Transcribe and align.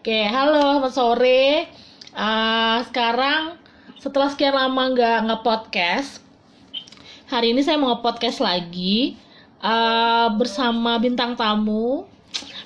Oke, 0.00 0.24
halo, 0.24 0.80
selamat 0.80 0.92
sore. 0.96 1.68
Uh, 2.16 2.80
sekarang 2.88 3.60
setelah 4.00 4.32
sekian 4.32 4.56
lama 4.56 4.96
nggak 4.96 5.28
nge-podcast, 5.28 6.24
hari 7.28 7.52
ini 7.52 7.60
saya 7.60 7.76
mau 7.76 7.92
nge-podcast 7.92 8.40
lagi 8.40 9.20
uh, 9.60 10.32
bersama 10.40 10.96
bintang 10.96 11.36
tamu. 11.36 12.08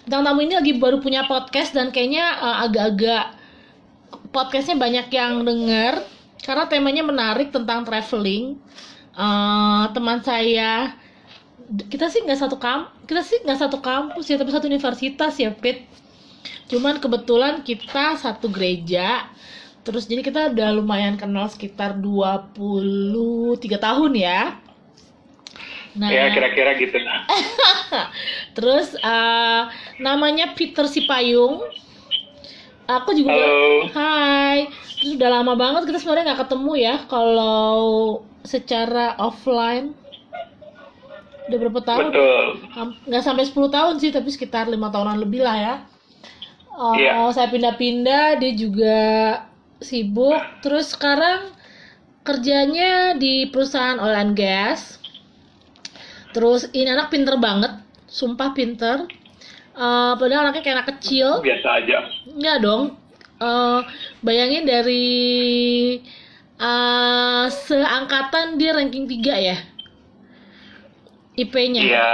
Bintang 0.07 0.23
tamu 0.23 0.47
ini 0.47 0.55
lagi 0.55 0.79
baru 0.79 1.03
punya 1.03 1.27
podcast 1.27 1.75
dan 1.75 1.91
kayaknya 1.91 2.39
uh, 2.39 2.71
agak-agak 2.71 3.35
podcastnya 4.30 4.79
banyak 4.79 5.11
yang 5.11 5.43
denger 5.43 6.07
karena 6.39 6.71
temanya 6.71 7.03
menarik 7.03 7.51
tentang 7.51 7.82
traveling. 7.82 8.62
Uh, 9.19 9.91
teman 9.91 10.23
saya 10.23 10.95
kita 11.91 12.07
sih 12.14 12.23
nggak 12.23 12.46
satu 12.46 12.62
kamp 12.62 12.95
kita 13.11 13.27
sih 13.27 13.43
nggak 13.43 13.59
satu 13.59 13.82
kampus 13.82 14.30
ya 14.30 14.39
tapi 14.39 14.55
satu 14.55 14.71
universitas 14.71 15.35
ya 15.35 15.51
Pit 15.51 16.04
cuman 16.69 17.01
kebetulan 17.01 17.61
kita 17.65 18.19
satu 18.19 18.49
gereja 18.49 19.29
terus 19.85 20.09
jadi 20.09 20.25
kita 20.25 20.41
udah 20.57 20.69
lumayan 20.77 21.21
kenal 21.21 21.48
sekitar 21.48 21.97
23 22.01 23.61
tahun 23.77 24.12
ya 24.16 24.65
Nah, 25.95 26.11
ya 26.11 26.27
kira-kira 26.35 26.75
gitu. 26.75 26.99
terus 28.59 28.99
uh, 28.99 29.71
namanya 30.02 30.51
Peter 30.59 30.91
Sipayung. 30.91 31.62
Aku 32.91 33.15
juga. 33.15 33.30
Halo. 33.30 33.87
Hai. 33.95 34.66
Terus 34.99 35.15
udah 35.15 35.30
lama 35.41 35.55
banget 35.55 35.87
kita 35.87 36.02
sebenarnya 36.02 36.35
nggak 36.35 36.43
ketemu 36.51 36.73
ya 36.83 36.95
kalau 37.07 37.79
secara 38.43 39.15
offline. 39.23 39.95
Udah 41.47 41.59
berapa 41.63 41.80
tahun? 41.87 42.05
Betul. 42.11 42.47
Nggak 43.07 43.23
sampai 43.23 43.45
10 43.47 43.55
tahun 43.71 43.95
sih, 44.02 44.11
tapi 44.11 44.29
sekitar 44.35 44.66
lima 44.66 44.91
tahunan 44.91 45.23
lebih 45.23 45.47
lah 45.47 45.57
ya. 45.57 45.74
Oh, 46.74 46.98
Iya. 46.98 47.30
saya 47.30 47.48
pindah-pindah, 47.55 48.42
dia 48.42 48.52
juga 48.59 48.98
sibuk. 49.78 50.38
Terus 50.59 50.90
sekarang 50.90 51.54
kerjanya 52.26 53.15
di 53.15 53.46
perusahaan 53.46 54.01
oil 54.02 54.16
and 54.16 54.35
gas. 54.35 54.99
Terus 56.34 56.66
ini 56.74 56.90
anak 56.90 57.15
pinter 57.15 57.38
banget, 57.38 57.79
sumpah 58.10 58.51
pinter. 58.57 59.07
Eh, 59.74 60.12
padahal 60.18 60.51
anaknya 60.51 60.62
kayak 60.62 60.76
anak 60.82 60.88
kecil. 60.99 61.43
Biasa 61.43 61.68
aja. 61.82 61.99
Enggak 62.26 62.59
dong. 62.62 62.82
Eh, 63.38 63.80
bayangin 64.22 64.65
dari 64.66 65.06
eh, 66.54 67.47
seangkatan 67.50 68.59
dia 68.59 68.75
ranking 68.75 69.06
3 69.06 69.34
ya. 69.38 69.59
IP-nya. 71.34 71.82
Iya. 71.82 72.10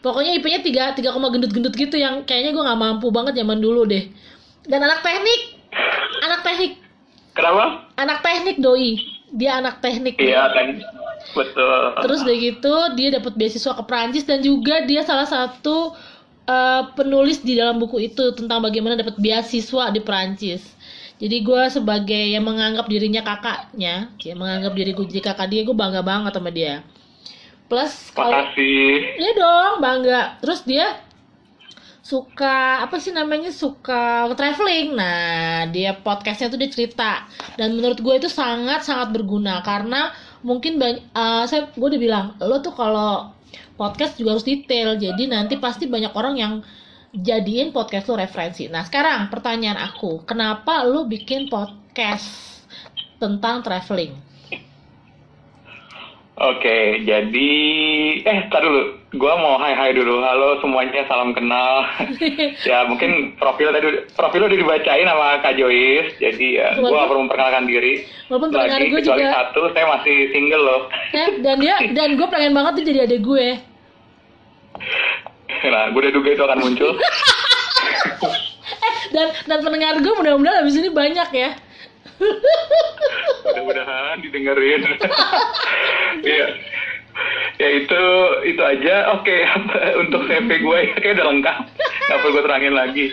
Pokoknya 0.00 0.32
IP-nya 0.40 0.60
3 0.64 0.96
3, 0.96 1.12
gendut-gendut 1.12 1.74
gitu 1.76 1.96
yang 2.00 2.24
kayaknya 2.24 2.56
gue 2.56 2.62
nggak 2.64 2.80
mampu 2.80 3.12
banget 3.12 3.36
zaman 3.36 3.60
dulu 3.60 3.84
deh. 3.84 4.08
Dan 4.64 4.80
anak 4.80 5.04
teknik. 5.04 5.40
Anak 6.24 6.40
teknik. 6.40 6.72
Kenapa? 7.36 7.88
Anak 8.00 8.18
teknik 8.24 8.56
doi. 8.60 9.00
Dia 9.32 9.60
anak 9.60 9.84
teknik. 9.84 10.16
Iya 10.20 10.48
kan. 10.52 10.80
Betul. 11.32 11.80
Terus 12.02 12.20
dari 12.24 12.38
gitu 12.52 12.74
dia 12.98 13.08
dapat 13.14 13.32
beasiswa 13.38 13.72
ke 13.78 13.84
Prancis 13.86 14.24
dan 14.26 14.44
juga 14.44 14.84
dia 14.84 15.06
salah 15.06 15.24
satu 15.28 15.96
eh, 16.48 16.82
penulis 16.96 17.40
di 17.40 17.56
dalam 17.56 17.80
buku 17.80 18.08
itu 18.08 18.34
tentang 18.36 18.60
bagaimana 18.60 18.96
dapat 18.96 19.16
beasiswa 19.20 19.92
di 19.92 20.00
Prancis. 20.00 20.64
Jadi 21.22 21.38
gue 21.46 21.62
sebagai 21.70 22.24
yang 22.34 22.42
menganggap 22.42 22.90
dirinya 22.90 23.22
kakaknya, 23.22 24.10
ya 24.18 24.34
menganggap 24.34 24.74
diri 24.74 24.90
gue 24.90 25.06
jadi 25.06 25.22
kakak 25.22 25.54
dia, 25.54 25.62
gue 25.62 25.76
bangga 25.76 26.02
banget 26.02 26.34
sama 26.34 26.50
dia. 26.50 26.82
Plus 27.72 28.12
kalau. 28.12 28.52
Iya 29.16 29.32
dong, 29.32 29.80
bangga. 29.80 30.36
Terus 30.44 30.60
dia 30.68 31.00
suka 32.04 32.84
apa 32.84 33.00
sih 33.00 33.16
namanya 33.16 33.48
suka 33.48 34.28
traveling. 34.36 34.92
Nah, 34.92 35.64
dia 35.72 35.96
podcastnya 35.96 36.52
tuh 36.52 36.60
dia 36.60 36.68
cerita 36.68 37.24
dan 37.56 37.72
menurut 37.72 37.96
gue 37.96 38.14
itu 38.20 38.28
sangat 38.28 38.84
sangat 38.84 39.16
berguna 39.16 39.64
karena 39.64 40.12
mungkin 40.44 40.76
banyak 40.76 41.16
saya 41.48 41.72
gue 41.72 41.88
udah 41.96 42.02
bilang 42.02 42.26
lo 42.44 42.60
tuh 42.60 42.76
kalau 42.76 43.32
podcast 43.80 44.20
juga 44.20 44.36
harus 44.36 44.44
detail 44.44 45.00
jadi 45.00 45.24
nanti 45.30 45.56
pasti 45.56 45.88
banyak 45.88 46.12
orang 46.12 46.34
yang 46.36 46.54
jadiin 47.16 47.72
podcast 47.72 48.12
lo 48.12 48.20
referensi. 48.20 48.68
Nah 48.68 48.84
sekarang 48.84 49.32
pertanyaan 49.32 49.80
aku, 49.80 50.28
kenapa 50.28 50.84
lo 50.84 51.08
bikin 51.08 51.48
podcast 51.48 52.28
tentang 53.16 53.64
traveling? 53.64 54.31
Oke, 56.32 57.04
jadi 57.04 57.52
eh 58.24 58.38
tar 58.48 58.64
dulu. 58.64 59.04
Gua 59.12 59.36
mau 59.36 59.60
hai 59.60 59.76
hai 59.76 59.92
dulu. 59.92 60.16
Halo 60.18 60.56
semuanya, 60.58 61.04
salam 61.04 61.36
kenal. 61.36 61.84
ya 62.64 62.88
mungkin 62.88 63.36
profil 63.36 63.68
tadi 63.68 64.08
profil 64.16 64.48
udah 64.48 64.56
dibacain 64.56 65.04
sama 65.04 65.44
Kak 65.44 65.60
Joyce. 65.60 66.16
Jadi 66.16 66.56
ya 66.56 66.72
Walaupun- 66.72 66.88
gua 66.88 67.04
perlu 67.04 67.20
memperkenalkan 67.28 67.64
diri. 67.68 68.08
Walaupun 68.32 68.48
Lagi 68.48 68.88
gue 68.88 69.00
kecuali 69.04 69.22
juga- 69.22 69.36
satu, 69.36 69.60
saya 69.76 69.86
masih 69.92 70.16
single 70.32 70.64
loh. 70.64 70.80
Ya, 71.12 71.26
dan 71.36 71.56
dia 71.60 71.76
dan 72.00 72.08
gue 72.16 72.26
pengen 72.26 72.52
banget 72.56 72.72
tuh 72.80 72.84
jadi 72.88 72.98
adik 73.04 73.20
gue. 73.20 73.46
Nah, 75.62 75.84
gue 75.92 76.00
udah 76.00 76.14
duga 76.16 76.28
itu 76.32 76.42
akan 76.42 76.58
muncul. 76.58 76.90
dan 79.14 79.26
dan 79.44 79.58
pendengar 79.60 80.00
gue 80.00 80.12
mudah-mudahan 80.16 80.64
habis 80.64 80.80
ini 80.80 80.88
banyak 80.88 81.28
ya 81.30 81.50
Mudah-mudahan 83.42 84.16
didengerin. 84.20 84.82
Iya. 86.22 86.46
ya 87.56 87.68
itu 87.72 88.02
itu 88.44 88.62
aja. 88.62 89.16
Oke, 89.16 89.48
untuk 89.96 90.28
CV 90.28 90.60
gue 90.60 90.78
ya 90.86 90.96
kayak 90.96 91.14
udah 91.16 91.26
lengkap. 91.32 91.56
Gak 91.80 92.18
perlu 92.20 92.32
gue 92.36 92.44
terangin 92.44 92.74
lagi. 92.76 93.06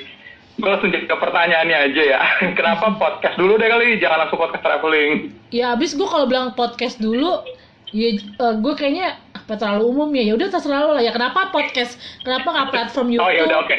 Gue 0.55 0.67
langsung 0.67 0.91
jadi 0.91 1.07
ke 1.07 1.15
pertanyaannya 1.15 1.77
aja 1.89 2.01
ya. 2.03 2.19
Kenapa 2.59 2.91
podcast 2.93 3.39
dulu 3.39 3.55
deh 3.55 3.65
kali? 3.65 3.97
Jangan 3.97 4.27
langsung 4.27 4.37
podcast 4.37 4.61
traveling. 4.61 5.31
ya 5.49 5.73
habis 5.73 5.95
gue 5.95 6.03
kalau 6.03 6.27
bilang 6.27 6.51
podcast 6.53 6.99
dulu 6.99 7.41
ya 7.89 8.13
eh, 8.13 8.53
gue 8.59 8.73
kayaknya 8.75 9.17
apa 9.33 9.57
terlalu 9.57 9.83
umum 9.89 10.09
ya 10.13 10.29
ya 10.29 10.33
udah 10.37 10.47
terserah 10.51 10.85
lo 10.85 10.91
lah 10.93 11.01
ya 11.01 11.09
kenapa 11.09 11.49
podcast 11.49 11.97
kenapa 12.21 12.45
nggak 12.45 12.69
platform 12.69 13.07
YouTube 13.09 13.25
Oh 13.25 13.33
ya 13.33 13.41
udah 13.47 13.59
oke. 13.63 13.77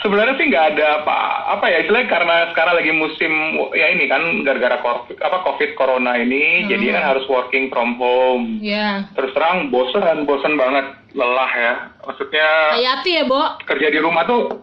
Sebenarnya 0.00 0.34
sih 0.34 0.46
nggak 0.46 0.66
ada 0.72 1.02
apa 1.02 1.18
apa 1.50 1.64
ya 1.66 1.82
istilahnya 1.82 2.08
karena 2.08 2.36
sekarang 2.50 2.74
lagi 2.78 2.92
musim 2.92 3.32
ya 3.72 3.86
ini 3.88 4.06
kan 4.06 4.22
gara-gara 4.40 4.78
covid 4.80 5.18
apa 5.18 5.42
covid 5.42 5.70
corona 5.74 6.14
ini 6.14 6.64
Hmm. 6.64 6.70
jadi 6.70 6.84
kan 6.94 7.04
harus 7.10 7.26
working 7.26 7.68
from 7.68 7.94
home. 7.96 8.58
ya 8.58 9.04
Terus 9.12 9.34
terang 9.34 9.68
bosen 9.68 10.00
bosen 10.24 10.54
banget 10.54 10.86
lelah 11.12 11.52
ya. 11.52 11.74
Maksudnya 12.02 12.48
hayati 12.72 13.10
ya 13.12 13.24
Bo 13.24 13.42
kerja 13.62 13.88
di 13.88 13.98
rumah 13.98 14.24
tuh 14.24 14.62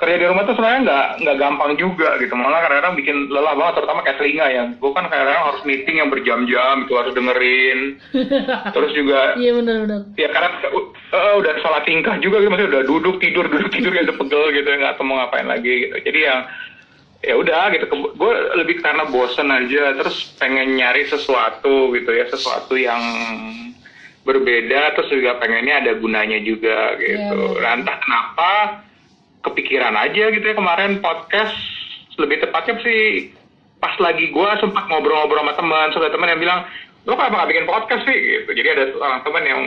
kerja 0.00 0.16
di 0.16 0.26
rumah 0.32 0.48
tuh 0.48 0.56
sebenarnya 0.56 0.80
nggak 0.88 1.06
nggak 1.20 1.36
gampang 1.36 1.72
juga 1.76 2.16
gitu. 2.16 2.32
Malah 2.32 2.64
kadang-kadang 2.64 2.94
bikin 2.96 3.16
lelah 3.28 3.52
banget 3.52 3.74
terutama 3.78 4.00
kayak 4.00 4.16
telinga 4.16 4.46
ya. 4.48 4.64
Gue 4.80 4.90
kan 4.96 5.04
kadang-kadang 5.12 5.44
harus 5.52 5.62
meeting 5.68 5.96
yang 6.00 6.08
berjam-jam 6.08 6.74
itu 6.88 6.92
harus 6.96 7.12
dengerin. 7.12 7.78
Terus 8.74 8.90
juga 8.96 9.20
iya 9.36 9.52
benar-benar 9.52 10.00
ya 10.16 10.28
karena 10.32 10.48
uh, 10.72 10.86
uh, 11.12 11.34
udah 11.38 11.52
salah 11.60 11.82
tingkah 11.84 12.16
juga 12.18 12.40
gitu 12.40 12.48
maksudnya 12.48 12.72
udah 12.72 12.82
duduk 12.88 13.16
tidur 13.20 13.44
duduk 13.46 13.70
tidur 13.70 13.92
ya 13.92 14.02
udah 14.08 14.16
pegel 14.16 14.44
gitu 14.56 14.68
nggak 14.72 14.94
tahu 14.96 15.04
mau 15.04 15.16
ngapain 15.20 15.46
lagi 15.46 15.72
gitu. 15.84 15.96
Jadi 16.00 16.18
yang 16.24 16.40
ya 17.20 17.34
udah 17.36 17.62
gitu. 17.76 17.84
Gue 18.16 18.32
lebih 18.56 18.80
karena 18.80 19.04
bosen 19.12 19.52
aja 19.52 20.00
terus 20.00 20.32
pengen 20.40 20.80
nyari 20.80 21.04
sesuatu 21.12 21.92
gitu 21.92 22.10
ya 22.16 22.24
sesuatu 22.32 22.72
yang 22.80 23.02
berbeda 24.24 24.96
terus 24.96 25.08
juga 25.12 25.36
pengennya 25.40 25.84
ada 25.84 25.92
gunanya 25.96 26.40
juga 26.40 26.96
gitu. 27.00 27.56
Iya, 27.56 27.60
nah, 27.60 27.72
entah 27.76 27.96
kenapa 28.00 28.50
kepikiran 29.44 29.96
aja 29.96 30.24
gitu 30.32 30.44
ya 30.44 30.56
kemarin 30.56 31.00
podcast. 31.00 31.56
Lebih 32.20 32.44
tepatnya 32.44 32.76
sih 32.84 33.32
pas 33.80 33.96
lagi 33.96 34.28
gue 34.28 34.50
sempat 34.60 34.84
ngobrol-ngobrol 34.92 35.40
sama 35.40 35.56
teman 35.56 35.88
sudah 35.96 36.12
teman 36.12 36.28
yang 36.28 36.40
bilang 36.40 36.60
lo 37.08 37.16
kenapa 37.16 37.44
gak 37.44 37.48
bikin 37.48 37.64
podcast 37.64 38.04
sih? 38.04 38.18
Gitu. 38.18 38.50
Jadi 38.52 38.68
ada 38.76 38.84
seorang 38.92 39.20
teman 39.24 39.44
yang 39.48 39.62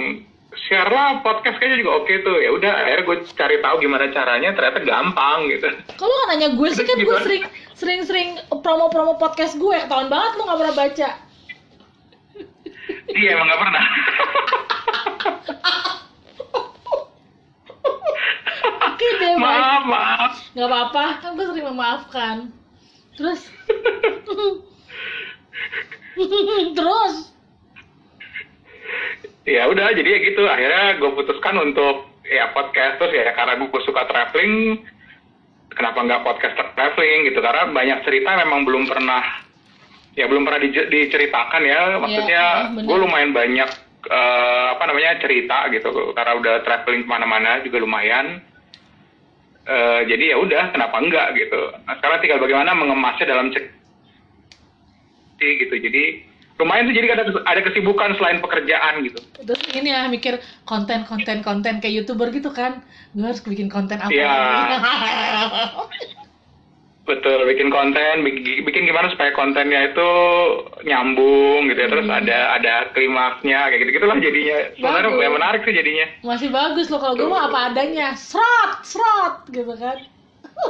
share 0.69 0.91
lah 0.93 1.17
podcast 1.25 1.57
kayaknya 1.57 1.81
juga 1.81 2.05
oke 2.05 2.13
tuh. 2.21 2.37
Ya 2.37 2.49
udah 2.53 2.71
akhirnya 2.85 3.03
gue 3.09 3.17
cari 3.33 3.57
tahu 3.57 3.75
gimana 3.81 4.05
caranya 4.13 4.49
ternyata 4.53 4.79
gampang 4.85 5.49
gitu. 5.49 5.67
Kalau 5.97 6.13
kan 6.13 6.27
nanya 6.37 6.53
gue 6.53 6.69
sih 6.69 6.85
kan 6.85 6.97
gue 7.01 7.09
Gimana? 7.09 7.25
sering 7.25 7.43
sering 7.73 7.99
sering 8.05 8.29
promo-promo 8.61 9.17
podcast 9.17 9.57
gue. 9.57 9.77
Ketahuan 9.81 10.13
banget 10.13 10.31
lu 10.37 10.45
nggak 10.45 10.59
pernah 10.61 10.77
baca. 10.77 11.09
Iya 13.13 13.37
emang 13.37 13.47
gak 13.47 13.61
pernah 13.61 13.83
oke 19.03 19.19
deh 19.19 19.33
maaf 19.37 19.83
maaf. 19.85 20.33
Nggak 20.55 20.67
apa-apa. 20.69 21.05
Kan 21.19 21.29
gue 21.35 21.45
sering 21.51 21.67
memaafkan. 21.67 22.35
Terus? 23.13 23.41
Terus? 26.77 27.15
Ya 29.43 29.67
udah 29.67 29.91
jadi 29.91 30.07
ya 30.07 30.19
gitu. 30.31 30.43
Akhirnya 30.47 30.85
gue 31.01 31.11
putuskan 31.13 31.55
untuk 31.59 32.07
ya 32.23 32.53
podcast. 32.55 33.01
Terus 33.01 33.11
ya 33.11 33.33
karena 33.35 33.59
gue 33.59 33.81
suka 33.83 34.07
traveling 34.07 34.79
kenapa 35.73 35.99
nggak 36.05 36.23
podcast 36.23 36.55
traveling 36.77 37.27
gitu? 37.27 37.39
Karena 37.41 37.67
banyak 37.69 37.99
cerita 38.07 38.29
memang 38.39 38.63
belum 38.63 38.87
pernah 38.87 39.43
ya 40.13 40.29
belum 40.29 40.45
pernah 40.45 40.61
dice- 40.61 40.89
diceritakan 40.89 41.61
ya. 41.65 41.97
Maksudnya 41.99 42.43
benar. 42.77 42.85
gue 42.87 42.97
lumayan 42.97 43.31
banyak 43.35 43.69
eh, 44.07 44.65
apa 44.73 44.83
namanya 44.87 45.19
cerita 45.19 45.67
gitu. 45.73 45.89
Karena 46.13 46.33
udah 46.39 46.55
traveling 46.63 47.03
ke 47.03 47.09
mana-mana 47.09 47.59
juga 47.65 47.83
lumayan 47.83 48.39
Eh, 49.63 50.01
jadi 50.11 50.35
ya 50.35 50.37
udah 50.43 50.75
kenapa 50.75 50.99
enggak 50.99 51.39
gitu 51.39 51.71
nah 51.87 51.95
sekarang 51.95 52.19
tinggal 52.19 52.43
bagaimana 52.43 52.75
mengemasnya 52.75 53.31
dalam 53.31 53.47
cerita 53.47 53.71
gitu 55.39 55.75
jadi 55.79 56.19
lumayan 56.59 56.91
tuh 56.91 56.95
jadi 56.95 57.07
ada 57.15 57.23
ada 57.47 57.61
kesibukan 57.63 58.11
selain 58.19 58.43
pekerjaan 58.43 59.07
gitu 59.07 59.23
Terus 59.43 59.59
ini 59.75 59.91
ya 59.91 60.07
mikir 60.07 60.39
konten 60.63 61.03
konten 61.03 61.43
konten 61.43 61.83
kayak 61.83 62.03
youtuber 62.03 62.31
gitu 62.31 62.55
kan. 62.55 62.79
Gue 63.11 63.27
harus 63.27 63.43
bikin 63.43 63.67
konten 63.67 63.99
apa? 63.99 64.07
Iya. 64.07 64.31
betul 67.03 67.43
bikin 67.51 67.67
konten 67.67 68.23
bikin, 68.23 68.63
bikin 68.63 68.87
gimana 68.87 69.11
supaya 69.11 69.35
kontennya 69.35 69.91
itu 69.91 70.09
nyambung 70.87 71.67
gitu 71.67 71.79
ya 71.83 71.89
terus 71.91 72.07
Hmm. 72.07 72.19
ada 72.23 72.39
ada 72.55 72.73
klimaksnya 72.95 73.59
kayak 73.67 73.79
gitu 73.83 73.91
gitulah 73.99 74.17
jadinya 74.23 74.57
sebenarnya 74.79 75.11
Bagus. 75.11 75.23
ya 75.23 75.29
menarik 75.35 75.61
sih 75.67 75.73
jadinya 75.75 76.05
Masih 76.23 76.49
bagus 76.49 76.87
loh 76.87 76.99
kalau 77.03 77.15
gue 77.19 77.27
mah 77.27 77.51
apa 77.51 77.59
adanya. 77.71 78.07
Serot, 78.15 78.71
serot 78.87 79.35
gitu 79.51 79.73
kan. 79.75 79.99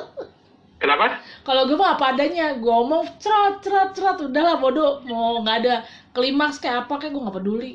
kenapa 0.82 1.22
Kalau 1.46 1.70
gue 1.70 1.78
mah 1.78 1.96
apa 1.96 2.18
adanya, 2.18 2.58
gue 2.58 2.72
ngomong 2.72 3.06
cerot, 3.22 3.62
cerot, 3.62 3.94
cerot, 3.94 4.18
udahlah 4.26 4.58
bodoh, 4.58 5.06
mau 5.06 5.40
nggak 5.46 5.58
ada 5.64 5.76
klimaks 6.12 6.58
kayak 6.58 6.90
apa 6.90 6.98
kayak 6.98 7.14
gue 7.14 7.22
nggak 7.24 7.38
peduli. 7.38 7.72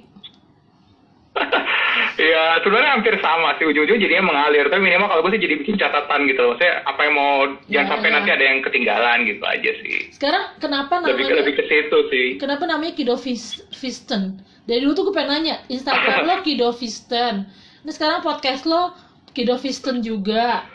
Ya 2.19 2.59
sebenarnya 2.61 2.91
hampir 2.93 3.15
sama 3.19 3.55
sih 3.55 3.65
ujung-ujung 3.65 3.97
jadinya 3.97 4.25
mengalir 4.27 4.67
tapi 4.67 4.81
minimal 4.81 5.07
kalau 5.07 5.23
gue 5.23 5.33
sih 5.33 5.43
jadi 5.43 5.55
bikin 5.57 5.77
catatan 5.77 6.27
gitu 6.27 6.41
loh 6.41 6.55
saya 6.55 6.83
apa 6.83 7.01
yang 7.01 7.15
mau 7.15 7.35
jangan 7.65 7.87
Ya, 7.87 7.91
sampai 7.91 8.09
ya. 8.09 8.15
nanti 8.15 8.31
ada 8.31 8.45
yang 8.45 8.59
ketinggalan 8.61 9.19
gitu 9.25 9.45
aja 9.45 9.71
sih 9.79 9.99
Sekarang 10.11 10.45
kenapa 10.59 10.95
lebih 11.01 11.25
namanya 11.25 11.39
lebih 11.41 11.55
ke 11.55 11.65
situ 11.65 11.99
sih 12.09 12.27
kenapa 12.37 12.65
namanya 12.65 12.93
Kido 12.93 13.15
Fis- 13.15 13.63
Fisten? 13.71 14.39
Dari 14.65 14.81
dulu 14.81 14.93
tuh 14.93 15.05
gue 15.07 15.15
pengen 15.15 15.33
nanya, 15.33 15.65
Instagram 15.67 16.25
lo 16.25 16.37
Kido 16.45 16.69
Fisten. 16.71 17.49
Nah 17.81 17.93
sekarang 17.95 18.21
podcast 18.21 18.63
lo 18.65 18.93
Kido 19.31 19.57
Fisten 19.57 20.01
juga. 20.01 20.67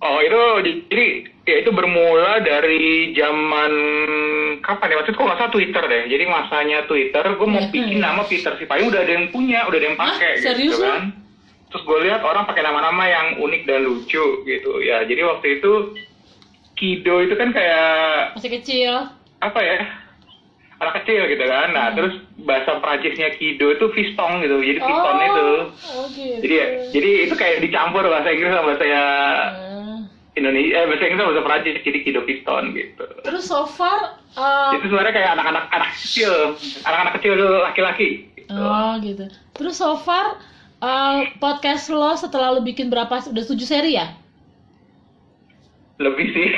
Oh 0.00 0.18
itu 0.18 0.42
jadi 0.88 1.06
ya 1.50 1.56
itu 1.58 1.70
bermula 1.70 2.38
dari 2.38 3.10
zaman 3.12 3.72
kapan 4.60 4.88
ya 4.88 4.96
waktu 4.96 5.10
itu 5.10 5.18
kok 5.18 5.26
nggak 5.26 5.38
salah 5.38 5.52
Twitter 5.52 5.82
deh. 5.82 6.02
Jadi 6.06 6.24
masanya 6.24 6.78
Twitter 6.84 7.24
gue 7.26 7.48
mau 7.48 7.60
Hmm. 7.60 7.70
bikin 7.70 7.98
nama 7.98 8.22
Peter 8.22 8.52
Sipayu 8.54 8.86
udah 8.86 9.00
ada 9.00 9.12
yang 9.12 9.26
punya, 9.28 9.64
udah 9.64 9.76
ada 9.76 9.86
yang 9.86 9.98
pakai? 9.98 10.32
Serius 10.38 10.72
gitu 10.72 10.76
lu? 10.78 10.86
kan. 10.86 11.02
Terus 11.66 11.82
gue 11.84 11.98
lihat 12.02 12.20
orang 12.20 12.44
pakai 12.44 12.62
nama-nama 12.62 13.04
yang 13.04 13.26
unik 13.38 13.62
dan 13.64 13.80
lucu 13.82 14.24
gitu. 14.42 14.72
Ya 14.80 15.02
jadi 15.02 15.22
waktu 15.24 15.58
itu 15.58 15.72
Kido 16.72 17.20
itu 17.20 17.34
kan 17.34 17.50
kayak 17.50 18.34
Masih 18.34 18.52
kecil. 18.52 18.92
apa 19.38 19.58
ya 19.58 19.78
anak 20.76 20.94
kecil 20.98 21.22
gitu 21.26 21.44
kan. 21.44 21.68
Nah 21.70 21.86
Hmm. 21.88 21.96
terus 21.96 22.14
bahasa 22.40 22.76
Prancisnya 22.76 23.30
Kido 23.32 23.70
itu 23.70 23.86
fiston 23.90 24.40
gitu. 24.40 24.56
Jadi 24.58 24.78
fiston 24.78 25.16
itu. 25.20 25.48
Oh 25.86 26.06
gitu. 26.08 26.40
Jadi 26.40 26.54
ya, 26.54 26.66
jadi 26.90 27.10
itu 27.22 27.34
kayak 27.34 27.56
dicampur 27.60 28.02
bahasa 28.02 28.28
Inggris 28.28 28.50
sama 28.50 28.66
bahasa 28.66 28.84
ya 28.84 29.04
Hmm. 29.04 29.69
Indonesia, 30.38 30.78
eh 30.78 30.86
bahasa 30.86 31.04
Inggris 31.10 31.18
sama 31.18 31.30
bahasa 31.34 31.42
Prancis 31.42 31.82
jadi 31.82 31.98
Kido 32.06 32.22
Piston 32.22 32.70
gitu. 32.78 33.04
Terus 33.26 33.50
so 33.50 33.66
far, 33.66 34.22
uh, 34.38 34.70
itu 34.78 34.86
sebenarnya 34.86 35.14
kayak 35.14 35.30
anak-anak 35.34 35.64
anak 35.74 35.90
kecil, 35.98 36.54
anak-anak 36.86 37.12
kecil 37.18 37.32
laki-laki. 37.66 38.08
Gitu. 38.38 38.54
oh 38.54 38.94
gitu. 39.02 39.26
Terus 39.58 39.74
so 39.74 39.98
far, 39.98 40.38
uh, 40.78 41.26
podcast 41.42 41.90
lo 41.90 42.14
setelah 42.14 42.54
lo 42.54 42.62
bikin 42.62 42.94
berapa? 42.94 43.10
Udah 43.10 43.42
tujuh 43.42 43.66
seri 43.66 43.98
ya? 43.98 44.14
Lebih 45.98 46.26
sih. 46.30 46.48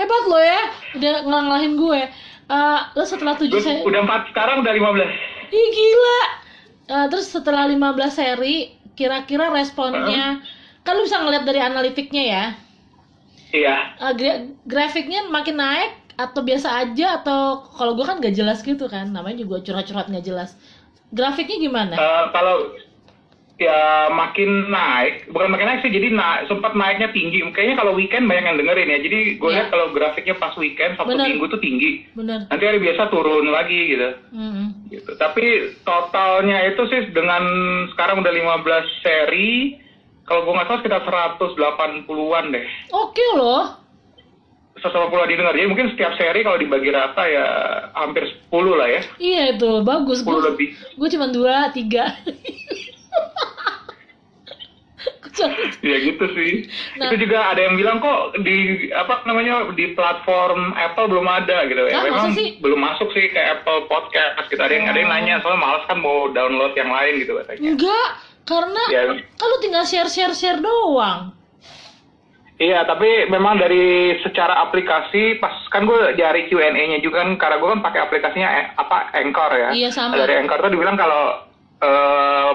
Hebat 0.00 0.24
lo 0.24 0.40
ya, 0.40 0.62
udah 0.96 1.14
ngelanglahin 1.28 1.72
gue. 1.76 2.00
Uh, 2.50 2.80
lo 2.96 3.04
setelah 3.04 3.36
tujuh 3.36 3.60
seri, 3.60 3.84
udah 3.84 4.00
empat 4.00 4.32
sekarang 4.32 4.64
udah 4.64 4.72
15. 4.72 5.52
ih 5.52 5.68
gila. 5.76 6.20
Uh, 6.90 7.06
terus 7.12 7.28
setelah 7.28 7.68
15 7.68 7.76
seri, 8.10 8.80
kira-kira 8.96 9.52
responnya, 9.52 10.40
kan 10.82 10.92
lo 10.96 11.04
bisa 11.04 11.20
ngeliat 11.20 11.44
dari 11.44 11.60
analitiknya 11.60 12.24
ya. 12.24 12.44
Iya. 13.50 13.76
Uh, 13.98 14.12
gra- 14.14 14.46
grafiknya 14.64 15.26
makin 15.26 15.58
naik 15.58 15.92
atau 16.14 16.40
biasa 16.40 16.68
aja 16.84 17.22
atau 17.22 17.64
kalau 17.72 17.96
gue 17.96 18.04
kan 18.04 18.20
gak 18.20 18.36
jelas 18.36 18.60
gitu 18.60 18.86
kan, 18.86 19.08
namanya 19.08 19.40
juga 19.40 19.64
curhat-curhat 19.64 20.06
nggak 20.06 20.26
jelas. 20.26 20.52
Grafiknya 21.10 21.56
gimana? 21.58 21.94
Eh, 21.96 22.24
kalau 22.30 22.76
ya 23.56 24.08
makin 24.08 24.72
naik, 24.72 25.28
bukan 25.32 25.52
makin 25.52 25.66
naik 25.68 25.80
sih, 25.84 25.92
jadi 25.92 26.12
na 26.12 26.44
sempat 26.44 26.72
naiknya 26.72 27.12
tinggi. 27.12 27.44
Kayaknya 27.52 27.76
kalau 27.76 27.92
weekend 27.92 28.24
banyak 28.24 28.44
yang 28.46 28.56
dengerin 28.56 28.88
ya. 28.88 28.98
Jadi 29.00 29.18
gue 29.36 29.48
Iya. 29.48 29.56
lihat 29.58 29.68
kalau 29.68 29.86
grafiknya 29.92 30.36
pas 30.36 30.54
weekend 30.56 30.96
Sabtu 30.96 31.12
Bener. 31.12 31.28
Minggu 31.28 31.44
tuh 31.48 31.60
tinggi. 31.60 31.90
Bener. 32.16 32.48
Nanti 32.48 32.64
hari 32.64 32.78
biasa 32.80 33.02
turun 33.08 33.48
lagi 33.48 33.80
gitu. 33.92 34.08
Mm-mm. 34.32 34.66
gitu. 34.88 35.10
Tapi 35.16 35.44
totalnya 35.84 36.68
itu 36.68 36.82
sih 36.88 37.00
dengan 37.12 37.42
sekarang 37.92 38.20
udah 38.20 38.32
15 38.32 39.04
seri, 39.04 39.76
kalau 40.30 40.46
gue 40.46 40.54
nggak 40.54 40.66
salah 40.66 40.78
sekitar 40.78 41.02
180-an 41.02 42.44
deh. 42.48 42.64
Oke 42.94 43.24
loh. 43.34 43.82
180 44.78 44.86
didengar. 45.28 45.52
Jadi 45.52 45.66
mungkin 45.66 45.90
setiap 45.92 46.14
seri 46.14 46.40
kalau 46.40 46.56
dibagi 46.56 46.88
rata 46.88 47.26
ya 47.26 47.46
hampir 47.92 48.24
10 48.48 48.54
lah 48.72 48.88
ya. 48.88 49.02
Iya 49.18 49.42
itu 49.52 49.70
bagus. 49.82 50.22
10 50.22 50.30
Gue 50.30 50.40
lebih. 50.46 50.68
gue 50.72 51.08
cuma 51.10 51.26
dua 51.28 51.68
tiga. 51.70 52.14
Ya 55.80 55.96
gitu 55.96 56.24
sih. 56.36 56.68
Nah. 56.98 57.08
Itu 57.08 57.24
juga 57.24 57.48
ada 57.48 57.60
yang 57.62 57.78
bilang 57.78 57.98
kok 57.98 58.36
di 58.42 58.56
apa 58.92 59.24
namanya 59.24 59.72
di 59.72 59.94
platform 59.94 60.74
Apple 60.74 61.08
belum 61.08 61.24
ada 61.24 61.64
gitu 61.64 61.80
ya. 61.86 61.96
Hah, 61.96 62.02
masa 62.02 62.08
Memang 62.28 62.32
sih? 62.36 62.48
belum 62.60 62.76
masuk 62.76 63.08
sih 63.12 63.30
ke 63.30 63.40
Apple 63.40 63.86
Podcast. 63.86 64.44
Gitu. 64.48 64.60
Ada 64.60 64.74
yang 64.74 64.86
ada 64.86 64.98
yang 64.98 65.08
Oh. 65.08 65.14
nanya 65.16 65.34
soalnya 65.40 65.60
males 65.62 65.84
kan 65.88 65.98
mau 65.98 66.28
download 66.28 66.76
yang 66.76 66.90
lain 66.90 67.24
gitu 67.24 67.32
katanya. 67.38 67.62
Enggak, 67.72 68.08
karena 68.42 68.82
Ya. 68.88 69.02
lu 69.10 69.56
tinggal 69.58 69.82
share 69.82 70.06
share 70.06 70.32
share 70.32 70.58
doang. 70.58 71.32
Iya, 72.56 72.84
tapi 72.84 73.24
memang 73.26 73.56
dari 73.56 74.12
secara 74.20 74.60
aplikasi 74.60 75.40
pas 75.40 75.64
kan 75.68 75.82
gue 75.82 75.96
cari 76.12 76.44
Q&A-nya 76.44 77.00
juga 77.00 77.24
kan 77.24 77.32
karena 77.34 77.56
gue 77.56 77.68
kan 77.70 77.80
pakai 77.80 78.00
aplikasinya 78.02 78.48
eh, 78.52 78.66
apa 78.74 79.08
Anchor 79.14 79.50
ya. 79.54 79.68
Iya, 79.72 79.88
sama. 79.88 80.12
Dari 80.14 80.36
Anchor 80.36 80.60
tuh 80.60 80.70
dibilang 80.70 80.92
kalau 80.94 81.40
eh, 81.80 82.52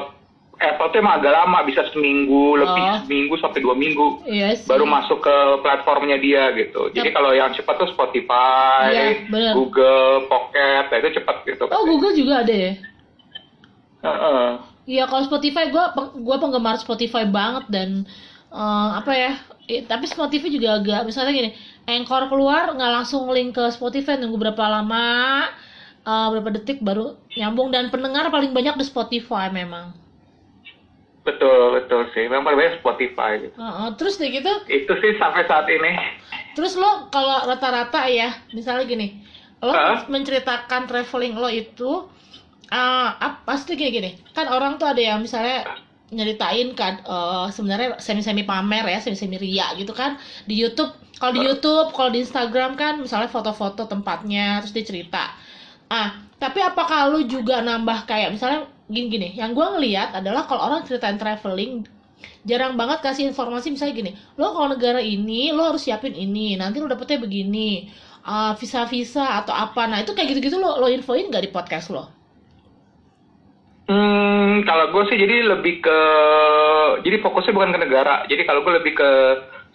Apple 0.56 0.88
tuh 0.88 1.02
emang 1.02 1.20
agak 1.20 1.34
lama 1.34 1.66
bisa 1.66 1.84
seminggu 1.90 2.56
lebih 2.56 2.80
Oh. 2.86 3.02
seminggu 3.02 3.36
sampai 3.36 3.60
dua 3.60 3.74
minggu 3.74 4.24
Iya 4.24 4.56
sih. 4.56 4.64
baru 4.64 4.86
masuk 4.86 5.20
ke 5.20 5.36
platformnya 5.60 6.16
dia 6.16 6.54
gitu. 6.54 6.88
Jadi 6.92 7.10
kalau 7.10 7.34
yang 7.34 7.50
cepat 7.52 7.76
tuh 7.76 7.90
Spotify, 7.90 8.88
Iya, 8.88 9.26
bener. 9.28 9.52
Google, 9.52 10.30
Pocket, 10.30 10.86
nah 10.86 10.98
itu 10.98 11.18
cepat 11.18 11.44
gitu. 11.44 11.66
Oh 11.66 11.84
Google 11.84 12.14
juga 12.14 12.40
ada 12.40 12.54
ya. 12.54 12.72
Heeh. 14.00 14.50
Iya 14.86 15.10
kalau 15.10 15.26
Spotify 15.26 15.74
gue 15.74 15.86
gua 16.22 16.38
penggemar 16.38 16.78
Spotify 16.78 17.26
banget 17.26 17.66
dan 17.74 17.90
eh, 18.54 18.90
apa 19.02 19.12
ya? 19.14 19.32
eh, 19.66 19.82
tapi 19.82 20.06
Spotify 20.06 20.48
juga 20.54 20.78
agak 20.78 21.10
misalnya 21.10 21.34
gini, 21.34 21.50
Anchor 21.90 22.30
keluar 22.30 22.70
nggak 22.70 22.92
langsung 23.02 23.26
link 23.34 23.58
ke 23.58 23.66
Spotify 23.74 24.14
nunggu 24.22 24.38
berapa 24.38 24.66
lama, 24.70 25.50
eh, 26.06 26.28
berapa 26.32 26.50
detik 26.54 26.86
baru 26.86 27.18
nyambung 27.34 27.74
dan 27.74 27.90
pendengar 27.90 28.30
paling 28.30 28.54
banyak 28.54 28.78
di 28.78 28.86
Spotify 28.86 29.50
memang. 29.50 29.90
Betul, 31.26 31.82
betul 31.82 32.06
sih. 32.14 32.30
Memang 32.30 32.46
paling 32.46 32.60
banyak 32.62 32.76
Spotify 32.86 33.42
gitu. 33.42 33.58
Heeh, 33.58 33.88
terus 33.98 34.22
deh 34.22 34.30
gitu 34.30 34.54
Itu 34.70 34.94
sih 35.02 35.18
sampai 35.18 35.50
saat 35.50 35.66
ini. 35.66 35.98
Terus 36.54 36.78
lo 36.78 37.10
kalau 37.10 37.50
rata-rata 37.50 38.06
ya, 38.06 38.30
misalnya 38.54 38.86
gini, 38.86 39.26
lo 39.66 39.74
Hah? 39.74 40.06
menceritakan 40.06 40.86
traveling 40.86 41.34
lo 41.34 41.50
itu, 41.50 42.06
uh, 42.72 43.10
ap- 43.18 43.44
pasti 43.44 43.74
gini-gini, 43.76 44.18
kan 44.32 44.50
orang 44.50 44.78
tuh 44.80 44.90
ada 44.90 45.02
yang 45.02 45.20
misalnya 45.22 45.66
nyeritain 46.14 46.72
kan, 46.78 47.02
uh, 47.06 47.50
sebenarnya 47.50 47.98
semi-semi 47.98 48.46
pamer 48.46 48.86
ya, 48.86 49.00
semi-semi 49.02 49.42
ria 49.42 49.74
gitu 49.76 49.92
kan, 49.92 50.22
di 50.46 50.56
YouTube. 50.56 50.94
Kalau 51.16 51.34
di 51.34 51.42
YouTube, 51.48 51.90
kalau 51.96 52.10
di 52.12 52.22
Instagram 52.22 52.76
kan, 52.76 53.00
misalnya 53.00 53.32
foto-foto 53.32 53.88
tempatnya, 53.88 54.60
terus 54.62 54.76
dia 54.76 54.86
cerita. 54.86 55.24
Ah, 55.88 56.20
tapi 56.38 56.60
apakah 56.60 57.08
lo 57.10 57.24
juga 57.26 57.64
nambah 57.64 58.06
kayak 58.06 58.36
misalnya 58.36 58.68
gini-gini, 58.92 59.34
yang 59.34 59.56
gua 59.56 59.78
ngeliat 59.78 60.14
adalah 60.14 60.46
kalau 60.46 60.68
orang 60.70 60.84
ceritain 60.86 61.18
traveling, 61.18 61.88
jarang 62.46 62.78
banget 62.78 63.02
kasih 63.02 63.26
informasi. 63.30 63.74
Misalnya 63.74 63.94
gini 63.94 64.12
lo 64.38 64.54
kalau 64.54 64.74
negara 64.74 65.02
ini 65.02 65.50
lo 65.54 65.74
harus 65.74 65.86
siapin 65.86 66.14
ini 66.14 66.58
nanti 66.58 66.78
lo 66.78 66.88
dapetnya 66.88 67.22
begini. 67.22 67.90
Uh, 68.26 68.58
visa-visa 68.58 69.22
atau 69.22 69.54
apa. 69.54 69.86
Nah 69.86 70.02
itu 70.02 70.18
kayak 70.18 70.34
gitu-gitu 70.34 70.58
lo 70.58 70.82
lo 70.82 70.90
infoin 70.90 71.30
nggak 71.30 71.46
di 71.46 71.52
podcast 71.54 71.94
lo 71.94 72.10
Hmm, 73.86 74.66
kalau 74.66 74.90
gue 74.90 75.04
sih 75.14 75.18
jadi 75.22 75.46
lebih 75.46 75.86
ke, 75.86 76.00
jadi 77.06 77.22
fokusnya 77.22 77.54
bukan 77.54 77.74
ke 77.78 77.80
negara. 77.86 78.26
Jadi 78.26 78.42
kalau 78.50 78.66
gue 78.66 78.82
lebih 78.82 78.98
ke 78.98 79.12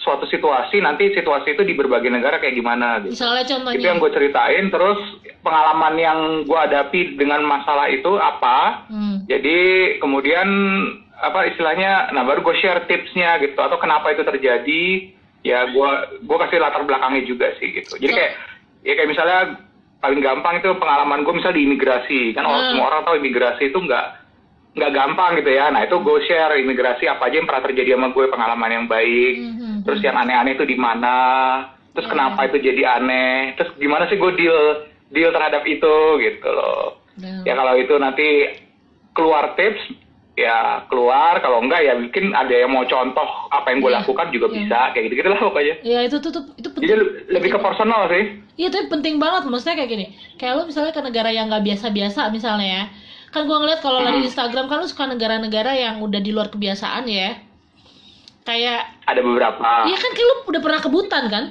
suatu 0.03 0.27
situasi, 0.27 0.83
nanti 0.83 1.15
situasi 1.15 1.55
itu 1.55 1.63
di 1.63 1.79
berbagai 1.79 2.11
negara 2.11 2.43
kayak 2.43 2.57
gimana 2.59 2.99
gitu. 3.05 3.15
misalnya 3.15 3.45
Itu 3.45 3.53
contohnya 3.55 3.87
yang 3.87 4.01
gue 4.03 4.11
ceritain, 4.11 4.67
terus 4.73 4.99
pengalaman 5.47 5.95
yang 6.01 6.19
gue 6.43 6.59
hadapi 6.59 7.15
dengan 7.21 7.45
masalah 7.47 7.87
itu 7.87 8.19
apa. 8.19 8.89
hmm. 8.91 9.31
Jadi 9.31 9.59
kemudian 10.03 10.49
apa 11.21 11.47
istilahnya, 11.53 12.11
nah 12.17 12.25
baru 12.25 12.43
gue 12.43 12.57
share 12.59 12.89
tipsnya 12.91 13.39
gitu, 13.45 13.61
atau 13.61 13.79
kenapa 13.79 14.11
itu 14.11 14.27
terjadi. 14.27 15.15
Ya 15.41 15.65
gue 15.73 15.91
gue 16.21 16.37
kasih 16.37 16.61
latar 16.61 16.85
belakangnya 16.85 17.25
juga 17.25 17.49
sih 17.57 17.73
gitu. 17.73 17.97
Jadi 17.97 18.13
kayak 18.13 18.33
ya 18.85 18.93
kayak 18.93 19.09
misalnya 19.09 19.39
paling 20.01 20.21
gampang 20.21 20.59
itu 20.59 20.73
pengalaman 20.75 21.23
gue 21.23 21.33
misalnya 21.33 21.57
di 21.57 21.65
imigrasi 21.65 22.21
kan 22.33 22.45
orang 22.45 22.61
Hmm. 22.61 22.71
semua 22.73 22.87
orang 22.89 23.03
tahu 23.05 23.15
imigrasi 23.17 23.63
itu 23.69 23.79
nggak 23.79 24.07
nggak 24.71 24.93
gampang 24.93 25.31
gitu 25.37 25.51
ya. 25.51 25.67
Nah 25.69 25.83
itu 25.83 25.97
gue 25.99 26.19
share 26.25 26.57
imigrasi 26.57 27.05
apa 27.05 27.27
aja 27.27 27.37
yang 27.37 27.47
pernah 27.47 27.65
terjadi 27.65 27.91
sama 27.95 28.09
gue 28.11 28.25
pengalaman 28.27 28.71
yang 28.71 28.87
baik. 28.87 29.35
Mhm. 29.37 29.73
Terus 29.83 30.01
yang 30.01 30.17
aneh-aneh 30.17 30.55
itu 30.55 30.65
di 30.65 30.77
mana? 30.77 31.17
Terus 31.91 32.07
Iya. 32.07 32.13
kenapa 32.15 32.41
itu 32.47 32.57
jadi 32.63 32.83
aneh? 32.97 33.59
Terus 33.59 33.71
gimana 33.77 34.07
sih 34.07 34.17
gue 34.17 34.33
deal 34.35 34.59
deal 35.11 35.31
terhadap 35.31 35.67
itu 35.67 35.95
gitu 36.19 36.49
loh. 36.49 37.03
Nah, 37.19 37.43
Ya 37.43 37.53
kalau 37.53 37.75
itu 37.75 37.95
nanti 37.99 38.29
keluar 39.11 39.59
tips 39.59 39.83
ya 40.41 40.59
keluar 40.87 41.39
kalau 41.39 41.61
enggak 41.61 41.81
ya 41.81 41.93
mungkin 41.95 42.33
ada 42.33 42.51
yang 42.51 42.69
mau 42.69 42.83
contoh 42.83 43.29
apa 43.49 43.67
yang 43.69 43.79
gue 43.79 43.91
Iya, 43.91 43.99
lakukan 44.01 44.27
juga 44.29 44.47
iya. 44.49 44.57
bisa 44.57 44.79
kayak 44.91 45.05
gitu 45.07 45.15
gitulah 45.19 45.41
pokoknya. 45.41 45.75
ya 45.83 45.99
itu 46.03 46.17
tuh, 46.17 46.31
tuh 46.31 46.43
itu 46.55 46.69
penting. 46.69 46.85
Jadi 46.85 46.95
le- 46.97 47.13
lebih 47.31 47.51
ke 47.53 47.59
personal 47.59 48.09
sih. 48.09 48.25
Iya 48.57 48.69
tapi 48.69 48.87
penting 48.89 49.17
banget 49.17 49.47
maksudnya 49.47 49.77
kayak 49.77 49.91
gini. 49.91 50.07
Kayak 50.35 50.53
lu 50.57 50.63
misalnya 50.67 50.91
ke 50.91 51.01
negara 51.01 51.29
yang 51.29 51.47
nggak 51.47 51.65
biasa-biasa 51.65 52.21
misalnya 52.29 52.69
ya. 52.69 52.85
Kan 53.31 53.47
gua 53.47 53.61
ngeliat 53.61 53.79
kalau 53.79 54.01
lagi 54.01 54.19
di 54.19 54.29
Instagram 54.29 54.67
kan 54.67 54.81
lu 54.81 54.87
suka 54.87 55.05
negara-negara 55.07 55.71
yang 55.73 56.01
udah 56.01 56.19
di 56.19 56.31
luar 56.31 56.49
kebiasaan 56.49 57.07
ya. 57.07 57.39
Kayak 58.41 58.97
Ada 59.05 59.21
beberapa 59.21 59.63
iya 59.85 59.95
kan 59.95 60.11
kayak 60.11 60.27
lu 60.27 60.37
udah 60.49 60.61
pernah 60.61 60.81
ke 60.81 60.89
Butan 60.89 61.25
kan? 61.29 61.45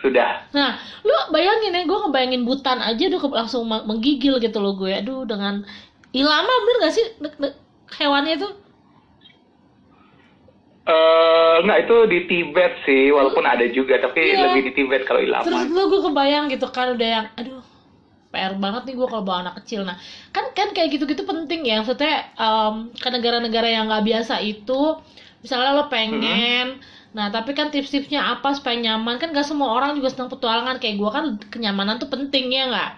sudah. 0.00 0.48
Nah, 0.56 0.80
lu 1.04 1.12
bayangin 1.28 1.76
ya, 1.76 1.84
gue 1.84 1.92
ngebayangin 1.92 2.48
Butan 2.48 2.80
aja 2.80 3.04
udah 3.04 3.20
langsung 3.44 3.68
menggigil 3.68 4.40
gitu 4.40 4.56
loh 4.56 4.72
gue. 4.72 4.96
Aduh, 4.96 5.28
dengan 5.28 5.60
ilama 6.12 6.52
bener 6.64 6.76
gak 6.84 6.94
sih 6.96 7.06
ne- 7.22 7.56
hewannya 7.98 8.32
itu? 8.38 8.48
Eh 10.90 11.54
enggak 11.62 11.78
itu 11.86 11.96
di 12.12 12.18
Tibet 12.28 12.72
sih 12.86 13.12
walaupun 13.16 13.44
ada 13.46 13.62
juga 13.68 14.00
tapi 14.00 14.20
Iya. 14.34 14.42
lebih 14.48 14.60
di 14.66 14.72
Tibet 14.76 15.02
kalau 15.08 15.20
Terus 15.20 15.28
Ilaman. 15.28 15.70
lu 15.76 15.82
gue 15.92 16.00
kebayang 16.08 16.44
gitu 16.52 16.66
kan 16.72 16.86
udah 16.96 17.08
yang, 17.16 17.26
aduh, 17.38 17.62
PR 18.32 18.54
banget 18.64 18.82
nih 18.88 18.94
gue 18.98 19.06
kalau 19.10 19.24
bawa 19.28 19.38
anak 19.44 19.54
kecil. 19.62 19.80
Nah, 19.88 19.96
kan 20.34 20.44
kan 20.58 20.68
kayak 20.74 20.88
gitu-gitu 20.94 21.22
penting 21.30 21.60
ya. 21.68 21.74
Maksudnya 21.82 22.12
em, 22.38 22.74
ke 22.96 23.08
negara-negara 23.14 23.68
yang 23.70 23.84
nggak 23.90 24.04
biasa 24.08 24.34
itu, 24.42 24.80
misalnya 25.44 25.70
lo 25.78 25.84
pengen, 25.92 26.80
nah 27.16 27.26
tapi 27.34 27.50
kan 27.58 27.68
tips-tipsnya 27.74 28.20
apa 28.32 28.54
supaya 28.56 28.76
nyaman 28.78 29.18
kan 29.20 29.34
gak 29.34 29.46
semua 29.50 29.68
orang 29.76 29.90
juga 29.98 30.08
senang 30.14 30.30
petualangan 30.32 30.76
kayak 30.82 30.96
gue 31.00 31.10
kan 31.10 31.24
kenyamanan 31.52 31.96
tuh 32.02 32.06
penting 32.14 32.50
ya 32.54 32.62
nggak? 32.70 32.90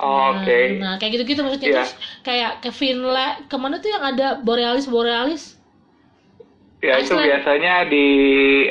Oke. 0.00 0.60
Nah, 0.80 0.94
nah, 0.94 0.94
kayak 0.96 1.12
gitu-gitu 1.20 1.40
maksudnya 1.44 1.68
Iya. 1.68 1.76
terus 1.84 1.92
kayak 2.24 2.52
ke 2.64 2.70
Finland, 2.72 3.46
ke 3.50 3.56
mana 3.60 3.76
tuh 3.80 3.90
yang 3.92 4.04
ada 4.04 4.40
borealis 4.40 4.86
borealis? 4.88 5.60
Ya 6.80 6.96
itu 6.96 7.12
Iceland. 7.12 7.28
biasanya 7.28 7.74
di, 7.92 8.06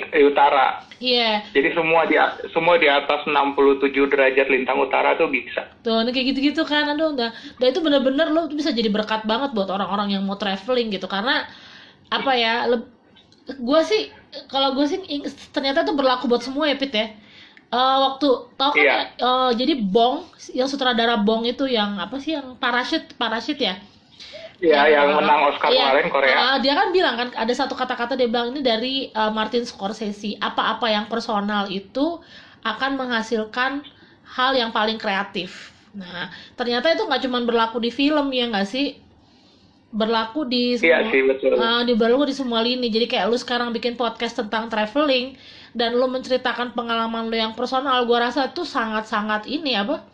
di 0.02 0.22
utara. 0.26 0.82
Iya, 1.00 1.46
Jadi 1.56 1.70
semua 1.78 2.04
di 2.10 2.20
semua 2.52 2.76
di 2.76 2.90
atas 2.92 3.24
67 3.24 4.10
derajat 4.12 4.52
lintang 4.52 4.82
utara 4.84 5.16
tuh 5.16 5.32
bisa. 5.32 5.64
tuh 5.80 6.04
nah 6.04 6.12
kayak 6.12 6.36
gitu-gitu 6.36 6.66
kan, 6.68 6.92
aduh, 6.92 7.16
udah, 7.16 7.32
udah 7.56 7.68
itu 7.72 7.80
bener-bener 7.80 8.28
lo 8.36 8.52
tuh 8.52 8.58
bisa 8.60 8.76
jadi 8.76 8.92
berkat 8.92 9.24
banget 9.24 9.56
buat 9.56 9.72
orang-orang 9.72 10.20
yang 10.20 10.28
mau 10.28 10.36
traveling 10.36 10.92
gitu, 10.92 11.08
karena 11.08 11.48
apa 12.12 12.32
ya, 12.36 12.68
gue 13.48 13.82
sih 13.88 14.12
kalau 14.52 14.76
gue 14.76 14.86
sih 14.92 15.00
ternyata 15.56 15.88
tuh 15.88 15.96
berlaku 15.96 16.28
buat 16.28 16.44
semua 16.44 16.68
ya 16.68 16.76
Pit 16.76 16.92
ya. 16.92 17.16
Eh, 17.70 17.98
waktu 18.02 18.28
tau 18.58 18.74
kan 18.74 18.82
Iya. 18.82 18.96
ya, 19.14 19.22
eh, 19.22 19.50
jadi 19.54 19.74
Bong 19.78 20.26
yang 20.52 20.66
sutradara 20.66 21.22
Bong 21.22 21.46
itu 21.46 21.70
yang 21.70 22.02
apa 22.02 22.18
sih 22.18 22.34
yang 22.34 22.58
parasut 22.58 23.06
parasut 23.14 23.56
ya 23.56 23.78
Ya, 24.60 24.92
yang 24.92 25.16
uh, 25.16 25.24
menang 25.24 25.40
Oscar 25.48 25.72
iya, 25.72 25.88
kemarin 25.88 26.08
Korea. 26.12 26.36
uh, 26.36 26.58
dia 26.60 26.76
kan 26.76 26.92
bilang 26.92 27.16
kan 27.16 27.30
ada 27.32 27.54
satu 27.56 27.80
kata-kata 27.80 28.20
dia 28.20 28.28
bilang 28.28 28.52
ini 28.52 28.60
dari 28.60 28.94
uh, 29.14 29.32
Martin 29.32 29.64
Scorsese 29.64 30.36
apa-apa 30.38 30.92
yang 30.92 31.08
personal 31.08 31.72
itu 31.72 32.20
akan 32.62 33.00
menghasilkan 33.00 33.88
hal 34.28 34.52
yang 34.52 34.76
paling 34.76 35.00
kreatif. 35.00 35.72
Nah 35.96 36.28
ternyata 36.54 36.92
itu 36.92 37.08
nggak 37.08 37.24
cuma 37.24 37.40
berlaku 37.42 37.80
di 37.80 37.88
film 37.90 38.28
ya 38.34 38.52
nggak 38.52 38.68
sih? 38.68 39.00
Berlaku 39.90 40.46
di 40.46 40.76
Iya 40.78 41.02
semua 41.02 41.10
sih 41.10 41.22
betul. 41.24 41.54
uh, 41.56 41.82
di 41.82 41.94
berlaku 41.96 42.28
di 42.28 42.36
semua 42.36 42.60
lini. 42.60 42.92
Jadi 42.92 43.08
kayak 43.08 43.26
lu 43.26 43.38
sekarang 43.40 43.72
bikin 43.72 43.96
podcast 43.96 44.38
tentang 44.38 44.68
traveling 44.68 45.34
dan 45.74 45.98
lu 45.98 46.10
menceritakan 46.10 46.74
pengalaman 46.74 47.30
lu 47.30 47.38
yang 47.38 47.54
personal, 47.54 48.06
gua 48.10 48.30
rasa 48.30 48.50
itu 48.50 48.66
sangat-sangat 48.66 49.46
ini 49.46 49.78
apa? 49.78 50.06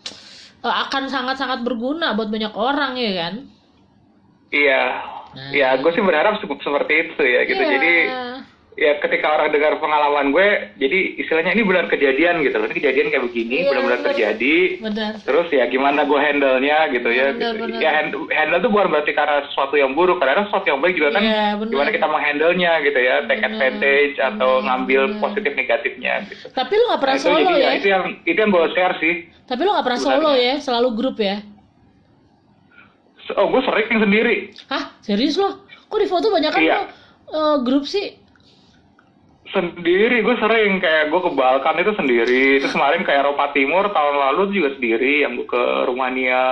uh, 0.65 0.75
akan 0.89 1.05
sangat-sangat 1.07 1.61
berguna 1.61 2.17
buat 2.17 2.33
banyak 2.33 2.53
orang 2.57 2.97
ya 2.97 3.11
kan? 3.13 3.33
Iya. 4.49 4.83
Nah. 5.35 5.51
Ya, 5.51 5.75
gue 5.75 5.91
sih 5.91 5.99
berharap 5.99 6.39
cukup 6.39 6.63
seperti 6.63 6.93
itu 7.11 7.21
ya 7.21 7.41
gitu. 7.45 7.59
Iya. 7.61 7.71
Jadi 7.77 7.93
ya 8.75 8.99
ketika 8.99 9.31
orang 9.31 9.49
dengar 9.49 9.79
pengalaman 9.79 10.29
gue, 10.29 10.47
jadi 10.75 10.99
istilahnya 11.17 11.51
ini 11.51 11.63
benar 11.63 11.87
kejadian 11.87 12.43
gitu 12.43 12.55
loh. 12.55 12.67
Ini 12.67 12.75
kejadian 12.75 13.07
kayak 13.07 13.23
begini, 13.25 13.55
Iya, 13.57 13.67
benar-benar 13.71 13.95
benar. 13.95 14.07
terjadi. 14.11 14.55
benar. 14.77 15.11
Terus 15.17 15.47
ya 15.49 15.63
gimana 15.65 16.03
gue 16.03 16.19
handle-nya 16.19 16.77
gitu 16.89 17.07
ya. 17.07 17.31
Benar, 17.31 17.55
gitu. 17.55 17.63
benar. 17.65 17.79
Ya 17.79 17.89
hand- 17.93 18.27
handle 18.29 18.59
tuh 18.59 18.69
bukan 18.69 18.87
berarti 18.89 19.11
karena 19.11 19.37
sesuatu 19.47 19.75
yang 19.75 19.91
buruk, 19.91 20.19
kadang 20.19 20.43
sesuatu 20.45 20.67
yang 20.67 20.79
baik 20.79 20.95
juga 20.95 21.09
kan 21.11 21.23
Iya, 21.23 21.45
benar. 21.55 21.71
gimana 21.71 21.89
kita 21.89 22.07
menghandle-nya 22.09 22.71
gitu 22.81 22.99
ya, 22.99 23.15
take 23.21 23.39
Benar, 23.39 23.49
advantage 23.49 24.15
atau 24.17 24.49
benar, 24.51 24.65
ngambil 24.67 25.01
benar. 25.07 25.19
positif 25.21 25.51
negatifnya 25.53 26.13
gitu. 26.27 26.45
Tapi 26.51 26.71
lu 26.71 26.83
nggak 26.85 27.01
pernah 27.01 27.15
Nah, 27.15 27.23
solo 27.23 27.39
jadi 27.41 27.55
ya? 27.57 27.71
itu 27.73 27.87
yang 27.89 28.03
itu 28.21 28.37
yang 28.37 28.51
gue 28.51 28.65
share 28.71 28.95
sih. 28.99 29.13
Tapi 29.45 29.61
lu 29.61 29.71
nggak 29.71 29.85
pernah 29.85 30.01
solo 30.01 30.19
Sebenarnya. 30.35 30.51
ya? 30.51 30.55
Selalu 30.59 30.89
grup 30.93 31.17
ya? 31.17 31.37
Oh, 33.33 33.47
gue 33.47 33.61
sering 33.63 33.87
sendiri. 33.89 34.35
Hah? 34.67 34.93
Serius 34.99 35.33
lo? 35.35 35.65
Kok 35.85 35.97
di 35.97 36.05
foto 36.05 36.29
banyak 36.29 36.51
kan 36.51 36.61
Iya. 36.61 36.77
lo 36.77 36.83
eh, 37.25 37.57
grup 37.63 37.87
sih? 37.87 38.21
Sendiri, 39.55 40.19
gue 40.19 40.35
sering 40.35 40.77
kayak 40.77 41.07
gue 41.07 41.21
ke 41.21 41.31
Balkan 41.31 41.79
itu 41.79 41.95
sendiri. 41.95 42.59
Terus 42.59 42.69
kemarin 42.69 43.01
ke 43.01 43.09
Eropa 43.09 43.49
Timur 43.49 43.87
tahun 43.87 44.15
lalu 44.19 44.51
juga 44.51 44.75
sendiri. 44.75 45.23
Yang 45.23 45.31
gue 45.37 45.47
ke 45.49 45.63
Rumania, 45.87 46.43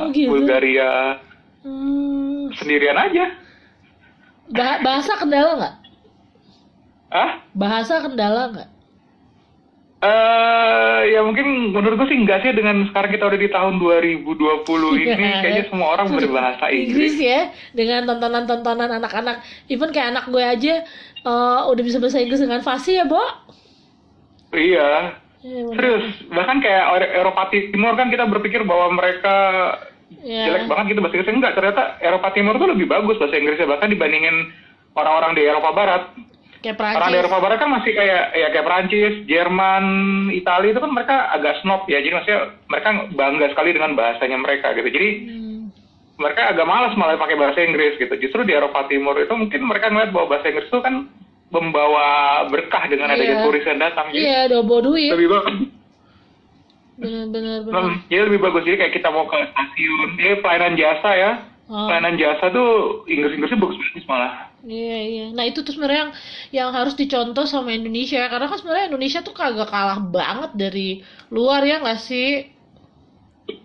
Oh, 0.00 0.08
gitu. 0.08 0.32
Bulgaria, 0.32 1.20
Hmm, 1.60 2.48
sendirian 2.54 2.96
aja. 2.96 3.36
bah- 4.48 4.80
bahasa 4.80 5.12
kendala 5.14 5.50
nggak? 5.54 5.76
Ah? 7.10 7.30
Bahasa 7.52 8.00
kendala 8.00 8.42
nggak? 8.48 8.70
Eh, 9.98 11.00
ya 11.10 11.26
mungkin 11.26 11.74
menurut 11.74 11.98
gue 11.98 12.06
sih 12.06 12.18
enggak 12.18 12.38
sih 12.40 12.54
dengan 12.54 12.86
sekarang 12.86 13.10
kita 13.10 13.24
udah 13.26 13.34
di 13.36 13.50
tahun 13.50 13.74
2020 13.76 14.30
ini 14.96 15.10
Iya. 15.10 15.42
kayaknya 15.42 15.64
semua 15.66 15.88
orang 15.92 16.14
berbahasa 16.14 16.70
Inggris 16.70 17.12
Inggris. 17.12 17.14
ya 17.18 17.40
dengan 17.74 18.06
tontonan-tontonan 18.06 18.94
anak-anak 18.94 19.42
even 19.66 19.90
kayak 19.90 20.14
anak 20.14 20.24
gue 20.28 20.38
aja 20.38 20.86
eh, 21.18 21.60
udah 21.66 21.82
bisa 21.82 21.98
bahasa 21.98 22.22
Inggris 22.22 22.38
dengan 22.38 22.62
fasih 22.62 22.94
ya 22.96 23.04
Bo 23.04 23.18
Iya. 24.48 25.18
Iya, 25.38 25.60
bener. 25.66 25.74
Serius, 25.76 26.04
bahkan 26.28 26.58
kayak 26.58 26.84
Eropa 27.12 27.42
Timur 27.50 27.92
kan 27.94 28.08
kita 28.08 28.24
berpikir 28.24 28.62
bahwa 28.62 28.90
mereka 28.92 29.36
Iya. 30.16 30.46
jelek 30.48 30.64
banget 30.68 30.84
gitu 30.88 31.00
bahasa 31.00 31.14
Inggrisnya 31.16 31.36
enggak 31.36 31.54
ternyata 31.54 31.82
Eropa 31.98 32.28
Timur 32.30 32.54
tuh 32.54 32.70
lebih 32.70 32.86
bagus 32.86 33.18
bahasa 33.18 33.34
Inggrisnya 33.34 33.66
bahkan 33.66 33.90
dibandingin 33.90 34.54
orang-orang 34.94 35.34
di 35.34 35.42
Eropa 35.42 35.70
Barat 35.70 36.02
kayak 36.58 36.74
orang 36.76 37.10
di 37.10 37.18
Eropa 37.18 37.38
Barat 37.38 37.58
kan 37.58 37.70
masih 37.70 37.92
kayak 37.92 38.22
ya 38.32 38.46
kayak 38.50 38.66
Perancis, 38.66 39.14
Jerman, 39.24 39.84
Italia 40.30 40.70
itu 40.70 40.80
kan 40.80 40.90
mereka 40.90 41.16
agak 41.30 41.60
snob 41.60 41.86
ya. 41.86 41.98
Jadi 41.98 42.12
maksudnya 42.12 42.40
mereka 42.66 42.88
bangga 43.12 43.46
sekali 43.50 43.70
dengan 43.72 43.92
bahasanya 43.94 44.38
mereka 44.38 44.74
gitu. 44.74 44.88
Jadi 44.88 45.08
Hmm, 45.22 45.60
mereka 46.16 46.50
agak 46.50 46.66
malas 46.66 46.94
malah 46.94 47.14
pakai 47.14 47.36
bahasa 47.36 47.60
Inggris 47.60 47.94
gitu. 47.96 48.10
Justru 48.12 48.42
di 48.42 48.52
Eropa 48.52 48.86
Timur 48.86 49.14
itu 49.14 49.30
mungkin 49.30 49.60
mereka 49.62 49.86
ngeliat 49.88 50.10
bahwa 50.10 50.34
bahasa 50.34 50.48
Inggris 50.48 50.66
itu 50.66 50.80
kan 50.80 51.06
membawa 51.48 52.06
berkah 52.46 52.84
dengan 52.86 53.08
adanya 53.08 53.40
Iya. 53.40 53.44
turis 53.44 53.64
yang 53.64 53.78
datang. 53.78 54.06
Iya 54.10 54.40
dobo 54.48 54.82
duit. 54.82 55.08
lebih 55.10 55.28
bagus. 55.30 55.56
Bener-bener 56.98 57.62
bener. 57.62 57.78
Hmm, 57.78 57.96
jadi 58.10 58.22
lebih 58.26 58.40
bagus. 58.42 58.66
Jadi 58.66 58.76
kayak 58.76 58.92
kita 58.92 59.08
mau 59.08 59.24
ke 59.24 59.38
stasiun 59.46 60.08
ya 60.18 60.34
pelayanan 60.42 60.74
jasa 60.74 61.10
ya 61.14 61.30
Oh. 61.68 61.84
pelayanan 61.84 62.16
jasa 62.16 62.48
tuh 62.48 63.04
Inggris-Inggrisnya 63.04 63.60
bagus-bagus 63.60 64.08
malah 64.08 64.48
Iya 64.64 64.98
iya. 65.06 65.26
Nah 65.30 65.46
itu 65.46 65.62
tuh 65.62 65.70
sebenarnya 65.70 66.10
yang 66.10 66.12
yang 66.50 66.70
harus 66.74 66.98
dicontoh 66.98 67.46
sama 67.46 67.70
Indonesia 67.70 68.26
karena 68.26 68.50
kan 68.50 68.58
sebenarnya 68.58 68.90
Indonesia 68.90 69.20
tuh 69.22 69.30
kagak 69.36 69.70
kalah 69.70 70.02
banget 70.02 70.50
dari 70.58 70.88
luar 71.30 71.62
ya 71.62 71.78
nggak 71.78 72.00
sih? 72.00 72.50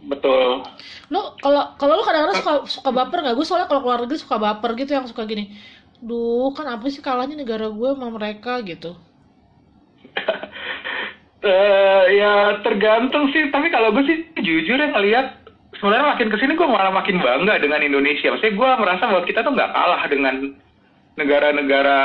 betul 0.08 0.64
Lo 1.12 1.36
kalau 1.44 1.76
kalau 1.76 2.00
lo 2.00 2.04
kadang-kadang 2.06 2.38
suka 2.40 2.54
suka 2.70 2.90
baper 2.94 3.18
nggak? 3.26 3.36
Gue 3.36 3.46
soalnya 3.48 3.68
kalau 3.68 3.82
keluar 3.82 4.00
negeri 4.06 4.20
suka 4.22 4.38
baper 4.38 4.70
gitu 4.78 4.92
yang 4.94 5.06
suka 5.10 5.26
gini. 5.26 5.54
Duh 6.04 6.54
kan 6.54 6.68
apa 6.70 6.86
sih 6.94 7.02
kalahnya 7.02 7.40
negara 7.40 7.68
gue 7.72 7.90
sama 7.96 8.10
mereka 8.14 8.62
gitu. 8.62 8.94
Eh 11.44 12.04
ya 12.24 12.64
tergantung 12.64 13.28
sih, 13.36 13.52
tapi 13.52 13.68
kalau 13.68 13.92
gue 13.92 14.08
sih 14.08 14.18
jujur 14.40 14.80
ya 14.80 14.96
ngelihat 14.96 15.43
sebenarnya 15.84 16.16
makin 16.16 16.32
ke 16.32 16.38
sini 16.40 16.56
gue 16.56 16.64
malah 16.64 16.96
makin 16.96 17.20
bangga 17.20 17.60
dengan 17.60 17.84
Indonesia. 17.84 18.32
Maksudnya 18.32 18.56
gue 18.56 18.70
merasa 18.80 19.04
bahwa 19.04 19.28
kita 19.28 19.44
tuh 19.44 19.52
nggak 19.52 19.72
kalah 19.76 20.04
dengan 20.08 20.36
negara-negara 21.20 22.00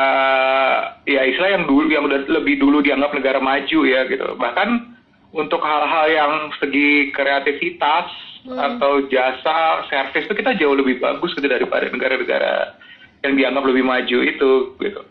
ya 1.06 1.23
istilah 1.23 1.62
yang 1.62 1.64
dulu 1.70 1.87
yang 1.87 2.11
udah 2.11 2.26
lebih 2.26 2.58
dulu 2.58 2.82
dianggap 2.82 3.14
negara 3.14 3.38
maju 3.38 3.78
ya 3.87 4.02
gitu. 4.11 4.35
Bahkan 4.35 4.99
untuk 5.30 5.62
hal-hal 5.62 6.06
yang 6.11 6.32
segi 6.58 7.14
kreativitas 7.14 8.11
atau 8.50 9.06
jasa 9.06 9.87
servis 9.87 10.26
itu 10.26 10.35
kita 10.35 10.58
jauh 10.58 10.75
lebih 10.75 10.99
bagus 10.99 11.30
gitu 11.38 11.47
daripada 11.47 11.87
negara-negara 11.87 12.75
yang 13.23 13.38
dianggap 13.38 13.62
lebih 13.62 13.87
maju 13.87 14.18
itu 14.26 14.50
gitu. 14.82 15.02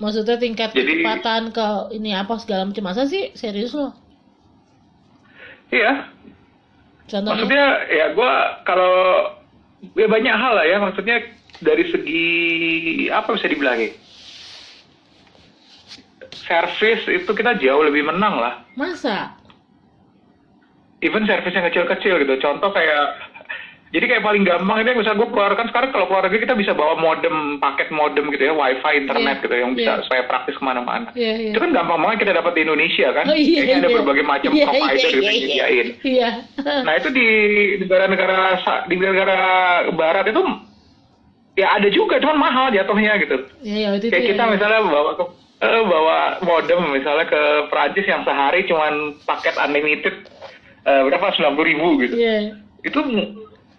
Maksudnya 0.00 0.40
tingkat 0.40 0.72
Jadi- 0.72 1.04
kecepatan 1.04 1.52
ke 1.52 1.68
ini 1.92 2.16
apa 2.16 2.40
segala 2.40 2.64
macam 2.64 2.84
masa 2.88 3.04
sih 3.04 3.36
serius 3.36 3.76
lo? 3.76 3.92
Iya, 5.68 6.08
Contohnya? 7.06 7.30
Maksudnya 7.38 7.66
ya 7.86 8.06
gue 8.14 8.32
kalau 8.66 8.94
ya 9.94 10.06
banyak 10.10 10.34
hal 10.34 10.52
lah 10.58 10.66
ya 10.66 10.76
maksudnya 10.82 11.16
dari 11.62 11.84
segi 11.88 12.26
apa 13.12 13.36
bisa 13.36 13.48
dibilangin 13.48 13.92
service 16.32 17.04
itu 17.08 17.30
kita 17.32 17.58
jauh 17.58 17.82
lebih 17.84 18.06
menang 18.06 18.38
lah 18.40 18.54
Masa? 18.76 19.32
even 21.04 21.28
service 21.28 21.52
yang 21.52 21.66
kecil-kecil 21.68 22.24
gitu 22.24 22.34
contoh 22.40 22.70
kayak 22.72 23.35
jadi 23.86 24.02
kayak 24.02 24.26
paling 24.26 24.42
gampang 24.42 24.82
ini 24.82 24.98
misalnya 24.98 25.22
gue 25.22 25.30
keluar 25.30 25.54
kan 25.54 25.70
sekarang 25.70 25.94
kalau 25.94 26.10
keluar 26.10 26.26
negeri 26.26 26.42
kita 26.42 26.58
bisa 26.58 26.74
bawa 26.74 26.98
modem 26.98 27.62
paket 27.62 27.86
modem 27.94 28.34
gitu 28.34 28.50
ya 28.50 28.52
wifi 28.52 28.92
internet 28.98 29.38
Iya, 29.38 29.44
gitu 29.46 29.54
yang 29.54 29.72
bisa 29.78 29.92
iya. 29.94 30.02
supaya 30.02 30.22
praktis 30.26 30.58
ke 30.58 30.64
mana-mana 30.66 31.08
Iya, 31.14 31.32
iya. 31.38 31.50
itu 31.54 31.58
kan 31.62 31.70
gampang 31.70 32.02
banget 32.02 32.26
kita 32.26 32.32
dapat 32.34 32.52
di 32.58 32.60
Indonesia 32.66 33.08
kan 33.14 33.24
Oh, 33.30 33.38
iya, 33.38 33.60
Kayaknya 33.62 33.76
ada 33.78 33.88
iya. 33.88 33.96
berbagai 34.02 34.24
macam 34.26 34.50
Iya, 34.50 34.64
provider 34.66 34.90
iya, 34.90 35.06
gitu 35.06 35.20
iya, 35.22 35.30
yang 35.30 35.70
iya. 35.70 35.84
Iya. 36.02 36.30
Nah 36.82 36.92
itu 36.98 37.08
di 37.14 37.26
negara-negara 37.86 38.36
di 38.90 38.94
negara 38.98 39.38
barat 39.94 40.24
itu 40.26 40.42
ya 41.56 41.66
ada 41.72 41.88
juga 41.88 42.14
cuman 42.20 42.36
mahal 42.36 42.66
jatuhnya 42.68 43.12
gitu. 43.22 43.36
Iya, 43.62 43.88
ya, 43.94 43.96
itu 43.96 44.06
Kayak 44.10 44.24
ya, 44.26 44.28
kita 44.34 44.42
ya. 44.44 44.50
misalnya 44.50 44.80
bawa 44.82 45.10
ke 45.14 45.24
eh, 45.56 45.82
bawa 45.88 46.18
modem 46.44 46.80
misalnya 46.92 47.24
ke 47.24 47.42
Prancis 47.70 48.04
yang 48.04 48.26
sehari 48.26 48.66
cuman 48.66 49.14
paket 49.24 49.54
unlimited 49.56 50.14
eh, 50.84 51.00
berapa 51.06 51.32
sembilan 51.32 51.54
puluh 51.54 51.68
ribu 51.70 51.86
gitu. 52.02 52.14
Iya. 52.18 52.36
Itu 52.84 53.00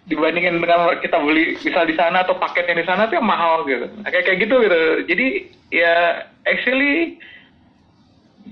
dibandingin 0.08 0.56
dengan 0.56 0.96
kita 0.98 1.20
beli 1.20 1.54
misal 1.54 1.84
di 1.84 1.92
sana 1.92 2.24
atau 2.24 2.34
paket 2.34 2.64
yang 2.64 2.80
di 2.80 2.86
sana 2.86 3.06
tuh 3.06 3.20
yang 3.20 3.28
mahal 3.28 3.62
gitu. 3.62 3.86
Nah, 3.94 4.08
kayak 4.08 4.24
kayak 4.24 4.38
gitu 4.40 4.56
gitu. 4.58 4.78
Jadi 5.06 5.26
ya 5.68 5.94
actually 6.42 7.20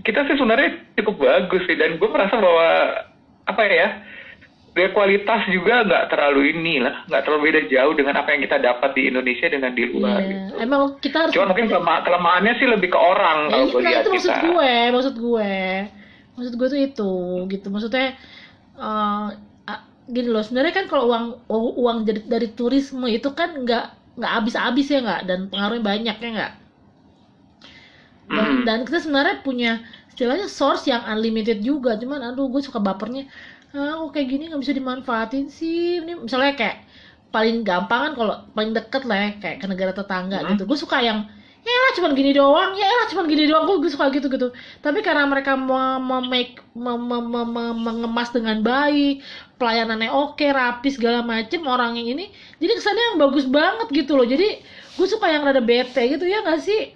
kita 0.05 0.25
sih 0.25 0.37
sebenarnya 0.37 0.71
cukup 0.95 1.17
bagus 1.19 1.65
sih 1.65 1.75
dan 1.75 1.97
gue 1.97 2.07
merasa 2.07 2.37
bahwa 2.37 2.69
apa 3.47 3.63
ya 3.65 3.89
dari 4.77 4.93
kualitas 4.93 5.49
juga 5.49 5.81
nggak 5.83 6.13
terlalu 6.13 6.53
ini 6.53 6.85
lah 6.85 7.09
nggak 7.09 7.25
terlalu 7.25 7.49
beda 7.49 7.61
jauh 7.67 7.95
dengan 7.97 8.15
apa 8.15 8.29
yang 8.29 8.45
kita 8.45 8.61
dapat 8.61 8.93
di 8.93 9.09
Indonesia 9.09 9.49
dengan 9.49 9.73
di 9.73 9.85
luar 9.89 10.21
Iya. 10.21 10.29
gitu. 10.29 10.53
Emang 10.61 10.81
kita 11.01 11.17
harus 11.19 11.33
Cuma 11.33 11.49
mungkin 11.49 11.67
kelema- 11.67 12.05
kelemahannya 12.05 12.53
sih 12.55 12.69
lebih 12.69 12.93
ke 12.93 12.99
orang 13.01 13.39
Ya, 13.43 13.51
kalau 13.51 13.65
iya, 13.65 13.73
gue 13.73 13.81
nah, 13.81 13.89
lihat 13.89 14.03
itu 14.05 14.11
maksud 14.13 14.29
kita. 14.31 14.45
gue, 14.45 14.73
maksud 14.93 15.15
gue, 15.17 15.53
maksud 16.37 16.53
gue 16.53 16.69
tuh 16.69 16.81
itu, 16.83 17.13
gitu. 17.49 17.67
Maksudnya 17.73 18.07
ah, 18.77 19.27
gini 20.15 20.29
loh, 20.35 20.43
sebenarnya 20.47 20.75
kan 20.79 20.87
kalau 20.93 21.05
uang 21.13 21.27
uang 21.83 21.99
dari, 22.07 22.21
dari 22.33 22.49
turisme 22.59 23.07
itu 23.17 23.29
kan 23.39 23.49
nggak 23.65 23.83
nggak 24.19 24.33
habis-habis 24.37 24.87
ya 24.95 24.99
nggak, 25.07 25.21
dan 25.29 25.39
pengaruhnya 25.51 25.85
banyak 25.91 26.17
ya 26.25 26.29
nggak. 26.37 26.53
Dan, 28.27 28.51
Mm. 28.53 28.67
dan 28.67 28.79
kita 28.87 28.99
sebenarnya 29.05 29.37
punya 29.47 29.71
istilahnya 30.11 30.47
source 30.51 30.83
yang 30.91 31.03
unlimited 31.07 31.59
juga, 31.63 31.95
cuman 32.03 32.21
aduh 32.35 32.47
gue 32.51 32.63
suka 32.69 32.83
bapernya, 32.83 33.23
ah 33.75 34.03
kok 34.03 34.11
kayak 34.19 34.29
gini 34.33 34.43
nggak 34.51 34.63
bisa 34.65 34.75
dimanfaatin 34.75 35.47
sih, 35.59 36.03
ini 36.03 36.13
misalnya 36.27 36.53
kayak 36.61 36.77
paling 37.35 37.57
gampang 37.69 38.01
kan 38.11 38.13
kalau 38.19 38.35
paling 38.57 38.73
deket 38.75 39.03
lah 39.09 39.17
ya, 39.25 39.29
kayak 39.43 39.57
ke 39.63 39.67
negara 39.71 39.93
tetangga 39.95 40.39
Hmm. 40.43 40.49
gitu, 40.51 40.63
gue 40.71 40.79
suka 40.85 40.99
yang 41.09 41.19
ya 41.67 41.75
elah 41.75 41.93
cuman 41.99 42.13
gini 42.15 42.31
doang, 42.31 42.79
ya 42.79 42.87
elah 42.87 43.07
cuman 43.11 43.27
gini 43.27 43.51
doang, 43.51 43.67
gue, 43.67 43.91
suka 43.91 44.07
gitu 44.15 44.31
gitu. 44.31 44.55
Tapi 44.79 45.03
karena 45.03 45.27
mereka 45.27 45.59
make 45.59 46.63
me- 46.79 46.95
me- 46.95 47.27
me- 47.27 47.51
me- 47.51 47.79
mengemas 47.83 48.31
dengan 48.31 48.63
baik, 48.63 49.19
pelayanannya 49.59 50.15
oke, 50.15 50.47
rapi 50.47 50.95
segala 50.95 51.27
macem 51.27 51.67
orang 51.67 51.99
yang 51.99 52.15
ini, 52.15 52.31
jadi 52.63 52.71
kesannya 52.79 53.05
yang 53.11 53.19
bagus 53.19 53.51
banget 53.51 53.91
gitu 53.91 54.15
loh. 54.15 54.23
Jadi 54.23 54.63
gue 54.95 55.07
suka 55.11 55.27
yang 55.27 55.43
rada 55.43 55.59
bete 55.59 56.07
gitu 56.07 56.23
ya 56.23 56.47
nggak 56.47 56.63
sih? 56.63 56.95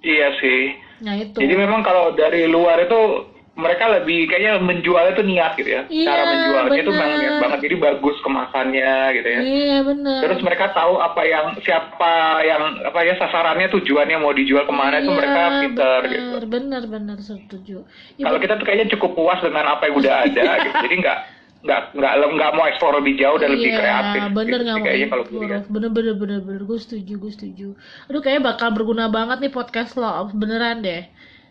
Iya 0.00 0.28
sih. 0.40 0.62
Nah 1.04 1.14
itu. 1.20 1.36
Jadi 1.36 1.54
memang 1.54 1.84
kalau 1.84 2.16
dari 2.16 2.48
luar 2.48 2.80
itu 2.80 3.28
mereka 3.56 3.88
lebih 3.88 4.28
kayaknya 4.28 4.60
menjualnya 4.60 5.16
tuh 5.16 5.24
niat 5.24 5.56
gitu 5.56 5.70
ya. 5.70 5.82
Iya, 5.88 6.04
Cara 6.04 6.22
menjualnya 6.28 6.76
itu 6.76 6.90
memang 6.90 7.08
benar. 7.08 7.20
niat 7.24 7.36
banget. 7.40 7.58
Jadi 7.64 7.76
bagus 7.80 8.16
kemasannya 8.20 8.94
gitu 9.12 9.28
ya. 9.28 9.40
Iya 9.40 9.78
benar. 9.80 10.20
Terus 10.20 10.40
mereka 10.44 10.64
tahu 10.70 10.94
apa 10.98 11.22
yang 11.24 11.46
siapa 11.58 12.14
yang 12.44 12.62
apa 12.84 12.98
ya 13.00 13.14
sasarannya 13.16 13.68
tujuannya 13.70 14.16
mau 14.16 14.30
dijual 14.30 14.62
ke 14.62 14.74
mana 14.74 15.00
itu 15.00 15.08
Iya, 15.08 15.16
mereka 15.16 15.40
pinter 15.58 15.98
benar, 15.98 16.12
gitu. 16.12 16.36
Benar 16.46 16.82
benar 16.84 17.18
setuju. 17.18 17.76
Ya, 18.14 18.24
Kalau 18.24 18.38
kita 18.38 18.54
tuh 18.54 18.64
kayaknya 18.64 18.92
cukup 18.92 19.10
puas 19.14 19.40
dengan 19.40 19.64
apa 19.66 19.82
yang 19.84 19.96
udah 19.96 20.14
ada 20.24 20.44
gitu. 20.60 20.76
Jadi 20.84 20.96
nggak 21.00 21.18
nggak 21.66 21.82
nggak 21.98 22.12
nggak 22.30 22.50
mau 22.52 22.64
eksplor 22.68 22.94
lebih 22.94 23.16
jauh 23.16 23.40
dan 23.40 23.50
lebih 23.50 23.72
iya, 23.72 23.78
kreatif. 23.80 24.20
bener 24.30 24.60
gitu. 24.60 24.62
nggak 24.62 24.76
Sih 24.76 24.78
mau 24.78 24.86
kayaknya 24.86 25.08
kalau 25.08 25.24
lihat. 25.26 25.62
bener 25.66 25.90
bener 25.90 26.14
bener 26.14 26.40
bener 26.40 26.62
gue 26.62 26.78
setuju 26.78 27.12
gue 27.16 27.32
setuju 27.32 27.68
aduh 28.06 28.20
kayaknya 28.20 28.54
bakal 28.54 28.68
berguna 28.70 29.08
banget 29.08 29.42
nih 29.42 29.50
podcast 29.50 29.96
lo 29.96 30.06
beneran 30.30 30.78
deh 30.78 31.02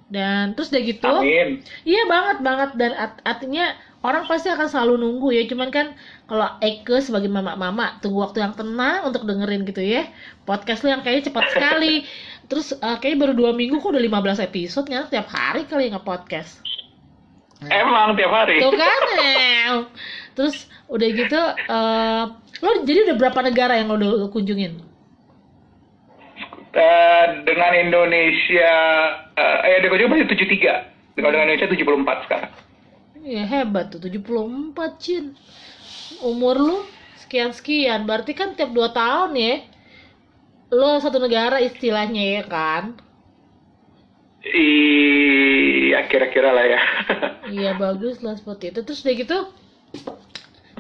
dan 0.05 0.53
terus 0.53 0.69
udah 0.69 0.83
gitu 0.85 1.09
Amin. 1.09 1.65
iya 1.81 2.05
banget 2.05 2.37
banget 2.45 2.69
dan 2.77 2.91
art- 2.93 3.21
artinya 3.25 3.73
orang 4.05 4.29
pasti 4.29 4.53
akan 4.53 4.69
selalu 4.69 5.01
nunggu 5.01 5.33
ya 5.33 5.49
cuman 5.49 5.73
kan 5.73 5.97
kalau 6.29 6.45
Eke 6.61 7.01
sebagai 7.01 7.25
mama-mama 7.25 7.97
tunggu 8.05 8.21
waktu 8.21 8.45
yang 8.45 8.53
tenang 8.53 9.09
untuk 9.09 9.25
dengerin 9.25 9.65
gitu 9.65 9.81
ya 9.81 10.05
podcast 10.45 10.85
lo 10.85 10.93
yang 10.93 11.01
kayaknya 11.01 11.33
cepat 11.33 11.45
sekali 11.57 12.05
terus 12.49 12.77
eh, 12.77 12.97
kayaknya 13.01 13.17
baru 13.25 13.33
dua 13.33 13.51
minggu 13.57 13.81
kok 13.81 13.89
udah 13.89 14.03
15 14.05 14.45
episode 14.45 14.85
ya 14.93 15.09
tiap 15.09 15.25
hari 15.33 15.65
kali 15.65 15.89
nge 15.89 16.01
podcast 16.05 16.61
Emang 17.65 18.13
tiap 18.13 18.29
hari. 18.29 18.61
Tuh 18.61 18.73
kan. 18.77 19.01
Terus 20.37 20.67
udah 20.91 21.07
gitu 21.07 21.41
eh 21.71 22.23
Lo 22.63 22.69
jadi 22.87 23.09
udah 23.09 23.15
berapa 23.19 23.39
negara 23.43 23.75
yang 23.79 23.91
lo 23.91 23.95
udah 23.99 24.29
kunjungin? 24.31 24.79
Eh, 26.75 27.25
dengan 27.47 27.71
Indonesia 27.71 28.73
eh 29.31 29.57
eh 29.63 29.77
dengan 29.79 29.95
juga 29.95 30.11
masih 30.19 30.27
73. 30.27 30.73
Kalau 31.15 31.31
dengan 31.31 31.47
Indonesia 31.47 31.71
74 31.71 32.17
sekarang. 32.27 32.51
Ya 33.25 33.41
hebat 33.47 33.89
tuh 33.89 33.97
74 33.97 35.01
Cin 35.01 35.33
Umur 36.21 36.55
lu 36.61 36.77
sekian-sekian 37.25 38.05
Berarti 38.05 38.37
kan 38.37 38.53
tiap 38.53 38.69
2 38.69 38.93
tahun 38.93 39.31
ya 39.33 39.53
Lo 40.69 41.01
satu 41.01 41.17
negara 41.17 41.57
istilahnya 41.57 42.21
ya 42.21 42.43
kan 42.45 42.83
Iya, 44.45 46.05
kira-kira 46.05 46.53
lah 46.53 46.65
ya. 46.69 46.81
Iya 47.55 47.71
bagus 47.77 48.21
lah 48.21 48.37
seperti 48.37 48.69
itu 48.69 48.79
Terus 48.85 49.01
udah 49.01 49.15
gitu 49.17 49.37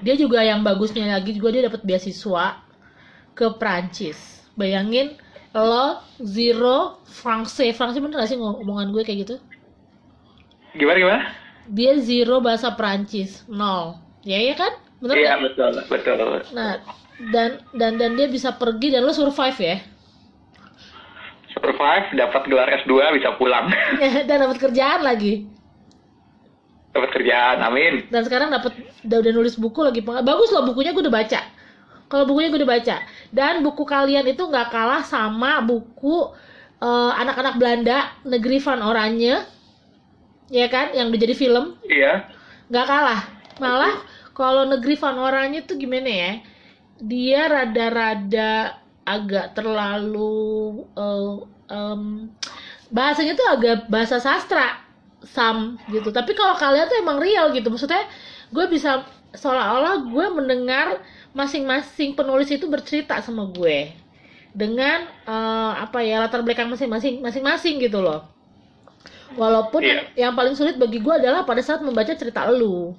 Dia 0.05 0.15
juga 0.17 0.45
yang 0.45 0.61
bagusnya 0.61 1.17
lagi 1.17 1.33
juga 1.33 1.49
dia 1.55 1.65
dapat 1.65 1.81
beasiswa 1.81 2.61
ke 3.33 3.47
Prancis 3.57 4.45
Bayangin 4.53 5.17
lo 5.55 6.03
zero 6.19 6.99
Francais 7.07 7.71
Francais 7.71 8.03
bener 8.03 8.19
gak 8.19 8.27
sih 8.27 8.35
ngom- 8.35 8.59
omongan 8.59 8.91
gue 8.91 9.03
kayak 9.07 9.19
gitu? 9.23 9.35
gimana 10.75 10.97
gimana? 10.99 11.21
dia 11.65 11.95
zero 11.97 12.43
bahasa 12.43 12.75
Prancis 12.75 13.41
nol 13.47 13.95
ya 14.21 14.37
ya 14.37 14.53
kan 14.53 14.73
bener 14.99 15.15
Iya, 15.15 15.33
betul, 15.39 15.71
betul. 15.87 16.15
nah 16.51 16.83
dan 17.31 17.63
dan 17.71 17.95
dan 17.95 18.11
dia 18.13 18.27
bisa 18.27 18.51
pergi 18.53 18.91
dan 18.91 19.07
lo 19.07 19.15
survive 19.15 19.59
ya 19.59 19.77
Survive, 21.55 22.11
dapat 22.19 22.51
gelar 22.51 22.67
S2, 22.83 23.15
bisa 23.15 23.31
pulang. 23.39 23.71
dan 24.27 24.37
dapat 24.43 24.59
kerjaan 24.59 25.01
lagi 25.01 25.47
dapat 26.91 27.11
kerjaan, 27.11 27.59
amin. 27.59 28.07
dan 28.07 28.23
sekarang 28.23 28.47
dapat 28.51 28.71
udah, 29.03 29.17
udah 29.19 29.31
nulis 29.35 29.55
buku 29.55 29.83
lagi 29.83 29.99
bagus 29.99 30.47
loh 30.51 30.63
bukunya 30.63 30.95
gue 30.95 31.03
udah 31.03 31.11
baca 31.11 31.39
kalau 32.05 32.29
bukunya 32.29 32.53
gue 32.53 32.61
udah 32.61 32.71
baca. 32.77 32.97
Dan 33.33 33.65
buku 33.65 33.83
kalian 33.83 34.25
itu 34.29 34.43
nggak 34.45 34.69
kalah 34.69 35.01
sama 35.01 35.61
buku 35.65 36.31
eh, 36.81 37.11
anak-anak 37.17 37.57
Belanda 37.57 38.13
negeri 38.25 38.57
Van 38.61 38.81
Oranje. 38.81 39.35
Ya 40.53 40.67
kan? 40.69 40.93
Yang 40.93 41.07
udah 41.09 41.21
jadi 41.25 41.35
film. 41.35 41.65
Iya. 41.85 42.13
nggak 42.69 42.87
kalah. 42.89 43.21
Malah 43.61 43.95
kalau 44.37 44.65
negeri 44.67 44.97
Van 44.97 45.17
Oranje 45.17 45.65
tuh 45.65 45.77
gimana 45.77 46.09
ya? 46.09 46.31
Dia 47.01 47.41
rada-rada 47.51 48.79
agak 49.05 49.53
terlalu 49.53 50.81
eh, 50.97 51.35
em, 51.73 52.29
bahasanya 52.89 53.33
tuh 53.37 53.47
agak 53.49 53.89
bahasa 53.89 54.21
sastra 54.21 54.81
sam 55.25 55.81
gitu. 55.89 56.13
Tapi 56.13 56.37
kalau 56.37 56.53
kalian 56.53 56.85
tuh 56.85 56.97
emang 57.01 57.17
real 57.17 57.49
gitu. 57.53 57.67
Maksudnya 57.73 58.05
gue 58.53 58.65
bisa 58.69 59.03
seolah-olah 59.35 60.07
gue 60.07 60.25
mendengar 60.33 60.87
masing-masing 61.31 62.15
penulis 62.15 62.49
itu 62.49 62.65
bercerita 62.65 63.19
sama 63.19 63.47
gue 63.49 63.91
dengan 64.55 64.99
eh, 65.27 65.73
apa 65.77 65.99
ya 66.01 66.23
latar 66.23 66.41
belakang 66.41 66.71
masing-masing 66.71 67.19
masing-masing 67.19 67.75
gitu 67.79 67.99
loh 67.99 68.23
walaupun 69.35 69.81
Iya. 69.83 69.95
yang, 70.15 70.33
paling 70.33 70.55
sulit 70.55 70.79
bagi 70.79 71.03
gue 71.03 71.13
adalah 71.13 71.43
pada 71.43 71.59
saat 71.59 71.83
membaca 71.83 72.13
cerita 72.15 72.47
lu 72.49 72.95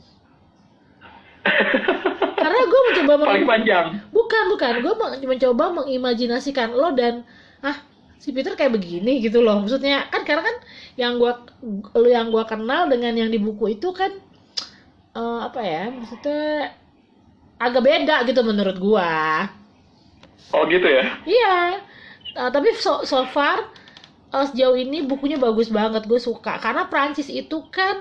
karena 2.40 2.58
gue 2.62 2.80
mencoba 2.90 3.12
meng- 3.16 3.30
Paling 3.30 3.48
panjang. 3.48 3.86
bukan 4.10 4.44
bukan 4.50 4.74
gue 4.82 4.94
mencoba 5.24 5.64
mengimajinasikan 5.72 6.74
lo 6.74 6.90
dan 6.92 7.22
ah 7.62 7.76
si 8.18 8.32
Peter 8.32 8.52
kayak 8.52 8.74
begini 8.74 9.22
gitu 9.22 9.40
loh 9.40 9.62
maksudnya 9.62 10.08
kan 10.08 10.26
karena 10.26 10.42
kan 10.44 10.56
yang 10.98 11.12
gue 11.16 11.32
yang 12.08 12.28
gue 12.28 12.44
kenal 12.44 12.88
dengan 12.88 13.12
yang 13.14 13.30
di 13.30 13.38
buku 13.38 13.78
itu 13.78 13.92
kan 13.92 14.10
eh, 15.16 15.38
apa 15.46 15.60
ya 15.72 15.82
maksudnya 15.96 16.40
agak 17.66 17.82
beda 17.88 18.16
gitu 18.28 18.40
menurut 18.44 18.76
gue 18.86 19.10
Oh 20.54 20.62
gitu 20.70 20.86
ya? 20.86 21.04
iya. 21.26 21.56
Eh, 22.36 22.50
tapi 22.54 22.68
so, 22.78 23.02
so 23.10 23.18
far 23.34 23.58
eh, 24.34 24.44
sejauh 24.50 24.76
ini 24.78 24.98
bukunya 25.10 25.36
bagus 25.40 25.68
banget 25.78 26.02
gue 26.10 26.20
suka. 26.28 26.52
Karena 26.64 26.82
Prancis 26.92 27.28
itu 27.32 27.56
kan 27.76 27.96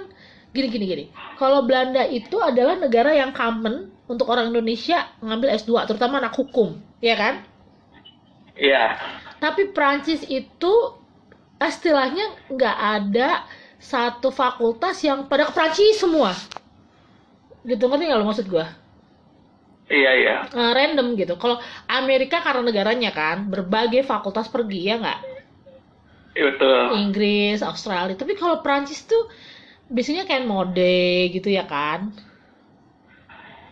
gini 0.55 0.67
gini 0.73 0.85
gini. 0.91 1.05
Kalau 1.39 1.65
Belanda 1.67 2.03
itu 2.07 2.37
adalah 2.39 2.75
negara 2.79 3.11
yang 3.21 3.31
common 3.35 3.75
untuk 4.07 4.27
orang 4.31 4.51
Indonesia 4.53 5.09
ngambil 5.25 5.49
S2 5.61 5.71
terutama 5.89 6.21
anak 6.21 6.33
hukum 6.37 6.69
ya 7.01 7.15
kan? 7.17 7.35
Iya. 8.55 8.85
tapi 9.43 9.67
Prancis 9.75 10.23
itu 10.31 10.73
istilahnya 11.59 12.25
nggak 12.47 12.77
ada 12.97 13.29
satu 13.79 14.31
fakultas 14.31 15.03
yang 15.03 15.27
pada 15.27 15.43
ke 15.47 15.53
Prancis 15.55 15.99
semua 15.99 16.31
gitu 17.65 17.83
ngerti 17.85 18.03
nggak 18.05 18.19
lo 18.19 18.27
maksud 18.27 18.47
gua 18.47 18.67
Iya, 19.85 20.11
iya. 20.17 20.35
Eh, 20.49 20.71
random 20.73 21.13
gitu 21.13 21.37
kalau 21.37 21.61
Amerika 21.85 22.41
karena 22.41 22.65
negaranya 22.65 23.13
kan 23.13 23.45
berbagai 23.45 24.01
fakultas 24.01 24.49
pergi 24.49 24.89
ya 24.89 24.97
nggak 24.97 25.19
Iya, 26.33 26.43
betul. 26.51 26.79
Inggris 26.97 27.61
Australia 27.61 28.17
tapi 28.17 28.33
kalau 28.33 28.59
Prancis 28.59 29.05
tuh 29.05 29.29
biasanya 29.85 30.25
kayak 30.25 30.45
mode 30.45 30.95
gitu 31.29 31.49
ya 31.49 31.65
kan 31.65 32.09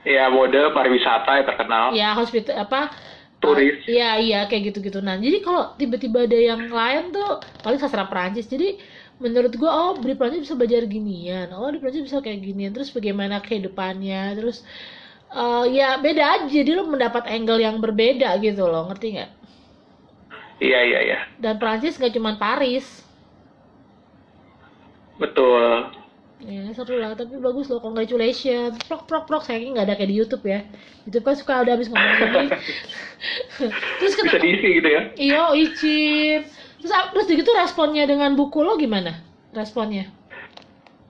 Iya, 0.03 0.27
mode 0.29 0.60
pariwisata 0.69 1.32
yang 1.39 1.47
terkenal. 1.47 1.86
ya 1.95 2.12
hospital 2.13 2.60
apa 2.60 2.91
Turis. 3.39 3.75
uh, 3.84 3.89
iya 3.89 4.10
iya 4.19 4.39
kayak 4.45 4.71
gitu 4.71 4.79
gitu 4.84 4.99
nah 4.99 5.15
jadi 5.15 5.41
kalau 5.41 5.73
tiba-tiba 5.75 6.23
ada 6.23 6.38
yang 6.38 6.69
lain 6.69 7.10
tuh 7.10 7.39
paling 7.60 7.75
sastra 7.75 8.08
Perancis 8.08 8.47
jadi 8.47 8.79
menurut 9.21 9.54
gua 9.58 9.71
oh 9.71 9.91
di 9.99 10.13
Perancis 10.17 10.49
bisa 10.49 10.56
belajar 10.58 10.86
ginian. 10.89 11.52
Oh 11.54 11.69
di 11.69 11.78
Perancis 11.82 12.06
bisa 12.06 12.21
kayak 12.21 12.41
ginian. 12.41 12.71
Terus 12.73 12.89
bagaimana 12.89 13.41
kehidupannya? 13.41 14.38
Terus 14.38 14.65
uh, 15.34 15.65
ya 15.69 15.97
beda 16.02 16.23
aja. 16.39 16.47
Jadi 16.49 16.71
lo 16.73 16.89
mendapat 16.89 17.30
angle 17.30 17.62
yang 17.62 17.78
berbeda 17.78 18.38
gitu 18.41 18.65
loh. 18.65 18.89
Ngerti 18.89 19.08
nggak? 19.19 19.32
Iya, 20.63 20.80
iya, 20.86 20.99
iya. 21.04 21.19
dan 21.43 21.60
Perancis 21.60 21.99
nggak 21.99 22.13
cuma 22.15 22.39
Paris. 22.39 23.04
Betul. 25.19 25.91
ya 26.43 26.71
seru 26.76 26.99
lah. 26.99 27.15
Tapi 27.15 27.39
bagus 27.39 27.67
loh. 27.67 27.80
Congratulations. 27.80 28.80
Prok 28.88 29.08
prok 29.08 29.26
prok. 29.28 29.43
Sayangnya 29.43 29.82
nggak 29.82 29.88
ada 29.91 29.95
kayak 29.99 30.10
di 30.12 30.17
YouTube 30.17 30.43
ya. 30.47 30.63
YouTube 31.04 31.23
kan 31.28 31.36
suka 31.36 31.54
ada 31.63 31.76
habis 31.76 31.91
ngomong 31.91 32.15
gini 32.19 32.47
terus 33.58 33.71
Bisa 33.99 34.15
kenapa 34.19 34.39
diisi 34.43 34.67
gitu 34.80 34.89
ya. 34.89 35.02
Iya, 35.15 35.41
Icip. 35.56 36.41
Terus, 36.84 36.91
terus 37.15 37.28
gitu 37.32 37.52
responnya 37.56 38.04
dengan 38.04 38.36
buku 38.36 38.60
lo 38.60 38.76
gimana? 38.76 39.24
Responnya? 39.56 40.12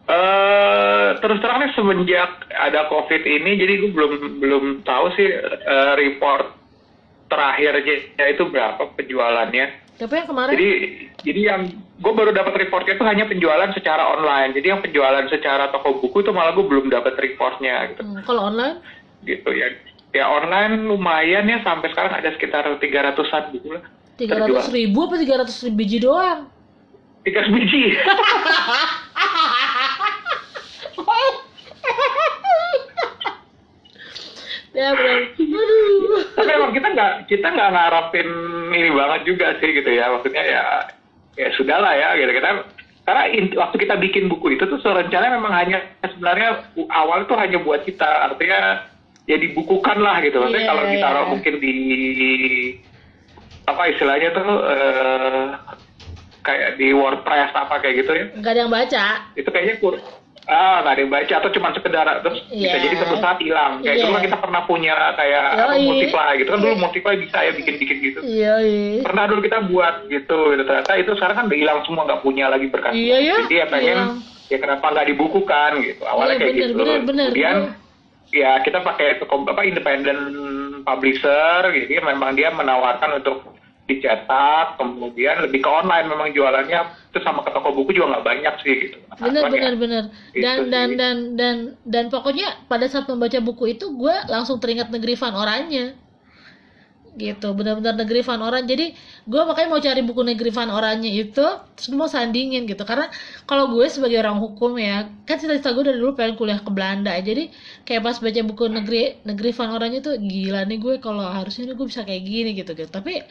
eh 0.03 1.15
terus 1.23 1.39
terang 1.39 1.63
nih 1.63 1.71
semenjak 1.79 2.43
ada 2.51 2.91
COVID 2.91 3.23
ini, 3.23 3.55
jadi 3.55 3.73
gue 3.79 3.91
belum 3.95 4.43
belum 4.43 4.63
tahu 4.83 5.05
sih 5.15 5.31
eh, 5.31 5.93
report 5.95 6.59
terakhirnya 7.31 7.95
itu 8.27 8.43
berapa 8.51 8.83
penjualannya. 8.99 9.65
Tapi 9.95 10.13
yang 10.13 10.27
kemarin? 10.27 10.51
Jadi 10.59 10.69
jadi 11.23 11.41
yang 11.55 11.61
gue 12.03 12.13
baru 12.13 12.35
dapat 12.35 12.67
reportnya 12.67 12.99
itu 12.99 13.05
hanya 13.07 13.25
penjualan 13.31 13.71
secara 13.71 14.19
online. 14.19 14.51
Jadi 14.51 14.67
yang 14.75 14.83
penjualan 14.83 15.25
secara 15.31 15.71
toko 15.71 16.03
buku 16.03 16.19
itu 16.19 16.35
malah 16.35 16.51
gue 16.51 16.67
belum 16.67 16.91
dapat 16.91 17.15
reportnya 17.15 17.95
gitu. 17.95 18.03
Hmm, 18.03 18.19
kalau 18.27 18.51
online? 18.51 18.83
Gitu 19.23 19.49
ya. 19.55 19.71
Ya 20.13 20.29
online 20.29 20.83
lumayan 20.83 21.47
ya 21.47 21.63
sampai 21.63 21.89
sekarang 21.95 22.13
ada 22.13 22.29
sekitar 22.35 22.67
300-an 22.67 23.55
buku 23.55 23.71
lah. 23.71 23.83
300 24.17 24.69
ribu 24.71 25.09
apa 25.09 25.15
300 25.17 25.65
ribu 25.69 25.75
biji 25.77 25.97
doang? 25.99 26.45
300 27.25 27.55
biji. 27.55 27.83
ya 34.73 34.89
benar. 34.93 35.21
Tapi 36.33 36.49
emang 36.49 36.71
kita 36.73 36.87
nggak 36.93 37.11
kita 37.29 37.47
nggak 37.47 37.69
ngarepin 37.73 38.29
ini 38.73 38.89
banget 38.89 39.21
juga 39.25 39.47
sih 39.61 39.69
gitu 39.71 39.89
ya. 39.89 40.09
Maksudnya 40.09 40.43
ya 40.43 40.63
ya 41.33 41.47
sudahlah 41.57 41.93
ya 41.93 42.13
gitu 42.17 42.31
kita 42.33 42.49
karena 43.03 43.23
in- 43.35 43.57
waktu 43.57 43.75
kita 43.83 43.95
bikin 43.99 44.31
buku 44.31 44.55
itu 44.55 44.63
tuh 44.63 44.79
rencananya 44.79 45.35
memang 45.35 45.53
hanya 45.53 45.77
sebenarnya 46.05 46.71
awal 46.87 47.25
tuh 47.27 47.35
hanya 47.35 47.59
buat 47.59 47.83
kita 47.83 48.31
artinya 48.31 48.85
ya 49.27 49.35
dibukukan 49.39 49.97
lah 49.99 50.23
gitu 50.23 50.39
maksudnya 50.39 50.63
Iya, 50.63 50.69
kalau 50.71 50.83
iya, 50.87 50.91
ditaruh 50.95 51.23
iya. 51.25 51.31
mungkin 51.31 51.53
di 51.59 51.73
apa 53.63 53.83
istilahnya 53.87 54.29
tuh 54.31 54.47
eh, 54.65 55.45
kayak 56.41 56.75
di 56.75 56.91
WordPress 56.91 57.51
apa 57.53 57.79
kayak 57.79 57.95
gitu 57.97 58.11
ya 58.11 58.25
Nggak 58.35 58.51
ada 58.51 58.61
yang 58.61 58.73
baca. 58.73 59.05
itu 59.33 59.47
kayaknya 59.47 59.75
kur 59.79 59.95
ah 60.43 60.83
nggak 60.83 60.91
ada 60.91 61.01
yang 61.01 61.13
baca 61.13 61.33
atau 61.33 61.49
cuma 61.49 61.71
sekedar 61.71 62.03
terus 62.19 62.39
bisa 62.45 62.67
Iya. 62.69 62.83
jadi 62.83 62.95
satu 62.99 63.15
saat 63.17 63.39
hilang 63.39 63.79
kayak 63.79 63.95
Iya. 63.95 64.03
dulu 64.03 64.11
kan 64.11 64.21
kita 64.21 64.37
pernah 64.37 64.61
punya 64.65 64.95
kayak 65.13 65.43
apa 65.55 65.73
Yoi. 65.73 65.85
multiply 65.85 66.31
gitu 66.35 66.49
kan 66.51 66.59
dulu 66.59 66.73
multiply 66.77 67.15
bisa 67.15 67.37
ya 67.39 67.51
bikin 67.53 67.75
bikin 67.77 67.97
gitu 68.01 68.19
Iya, 68.21 68.53
iya. 68.59 68.99
pernah 69.01 69.23
dulu 69.25 69.39
kita 69.39 69.63
buat 69.63 69.95
gitu 70.05 70.39
gitu 70.51 70.61
ternyata 70.61 70.91
itu 70.93 71.11
sekarang 71.13 71.35
kan 71.37 71.45
udah 71.47 71.55
hilang 71.57 71.79
semua 71.83 72.03
nggak 72.03 72.21
punya 72.21 72.45
lagi 72.47 72.67
berkas 72.67 72.91
Iya, 72.91 73.17
ya. 73.21 73.35
jadi 73.41 73.55
ya 73.55 73.65
pengen 73.69 73.97
Hilang. 73.97 74.11
ya 74.45 74.57
kenapa 74.59 74.85
nggak 74.85 75.07
dibukukan 75.09 75.71
gitu 75.81 76.01
awalnya 76.03 76.27
Iya, 76.29 76.41
kayak 76.41 76.51
bener, 76.51 76.59
gitu 76.61 76.75
bener, 76.75 76.99
bener. 77.01 77.25
kemudian 77.25 77.55
Gua- 77.55 77.81
ya 78.33 78.51
kita 78.59 78.77
pakai 78.81 79.07
apa 79.23 79.61
independent 79.63 80.21
publisher 80.83 81.59
gitu 81.71 81.87
ya 81.89 82.01
memang 82.03 82.33
dia 82.33 82.49
menawarkan 82.49 83.15
untuk 83.15 83.52
dicetak 83.83 84.79
kemudian 84.79 85.43
lebih 85.43 85.59
ke 85.59 85.69
online 85.69 86.07
memang 86.07 86.31
jualannya 86.31 86.79
itu 87.11 87.19
sama 87.19 87.43
ke 87.43 87.51
toko 87.51 87.75
buku 87.75 87.91
juga 87.93 88.15
nggak 88.15 88.25
banyak 88.25 88.53
sih 88.63 88.73
gitu 88.79 88.97
Bener, 89.19 89.43
Cuman 89.43 89.51
ya, 89.53 89.69
bener, 89.69 89.73
bener. 89.77 90.03
itu 90.33 90.41
Dan, 90.41 90.57
dan, 90.73 90.87
sih. 90.89 90.97
dan, 90.97 91.15
dan, 91.37 91.55
dan 91.85 92.05
pokoknya 92.09 92.47
pada 92.65 92.87
saat 92.89 93.05
membaca 93.05 93.37
buku 93.39 93.77
itu 93.77 93.85
gue 93.93 94.15
langsung 94.27 94.57
teringat 94.57 94.89
negeri 94.89 95.13
Van 95.13 95.35
Oranye. 95.37 95.85
Gitu, 97.13 97.45
benar-benar 97.53 97.93
negeri 97.93 98.25
Van 98.25 98.41
Oranye. 98.41 98.65
Jadi 98.65 98.85
gue 99.29 99.41
makanya 99.45 99.69
mau 99.69 99.77
cari 99.77 100.01
buku 100.01 100.21
negeri 100.25 100.49
Van 100.49 100.71
Oranye 100.73 101.13
itu, 101.13 101.45
terus 101.77 101.89
mau 101.93 102.09
sandingin 102.09 102.65
gitu. 102.65 102.81
Karena 102.89 103.05
kalau 103.45 103.69
gue 103.69 103.85
sebagai 103.85 104.17
orang 104.17 104.41
hukum 104.41 104.73
ya, 104.81 105.05
kan 105.29 105.37
cita-cita 105.37 105.77
gue 105.77 105.83
dari 105.85 106.01
dulu 106.01 106.17
pengen 106.17 106.33
kuliah 106.33 106.57
ke 106.57 106.71
Belanda. 106.73 107.13
Jadi 107.21 107.53
kayak 107.85 108.01
pas 108.01 108.17
baca 108.17 108.41
buku 108.49 108.63
negeri 108.65 109.21
negeri 109.29 109.49
Van 109.53 109.69
Oranye 109.77 109.99
tuh 110.01 110.17
gila 110.17 110.65
nih 110.65 110.77
gue 110.81 110.93
kalau 110.97 111.21
harusnya 111.21 111.69
nih 111.69 111.75
gue 111.77 111.85
bisa 111.85 112.01
kayak 112.01 112.23
gini 112.25 112.49
gitu 112.57 112.73
gitu. 112.73 112.89
Tapi 112.89 113.21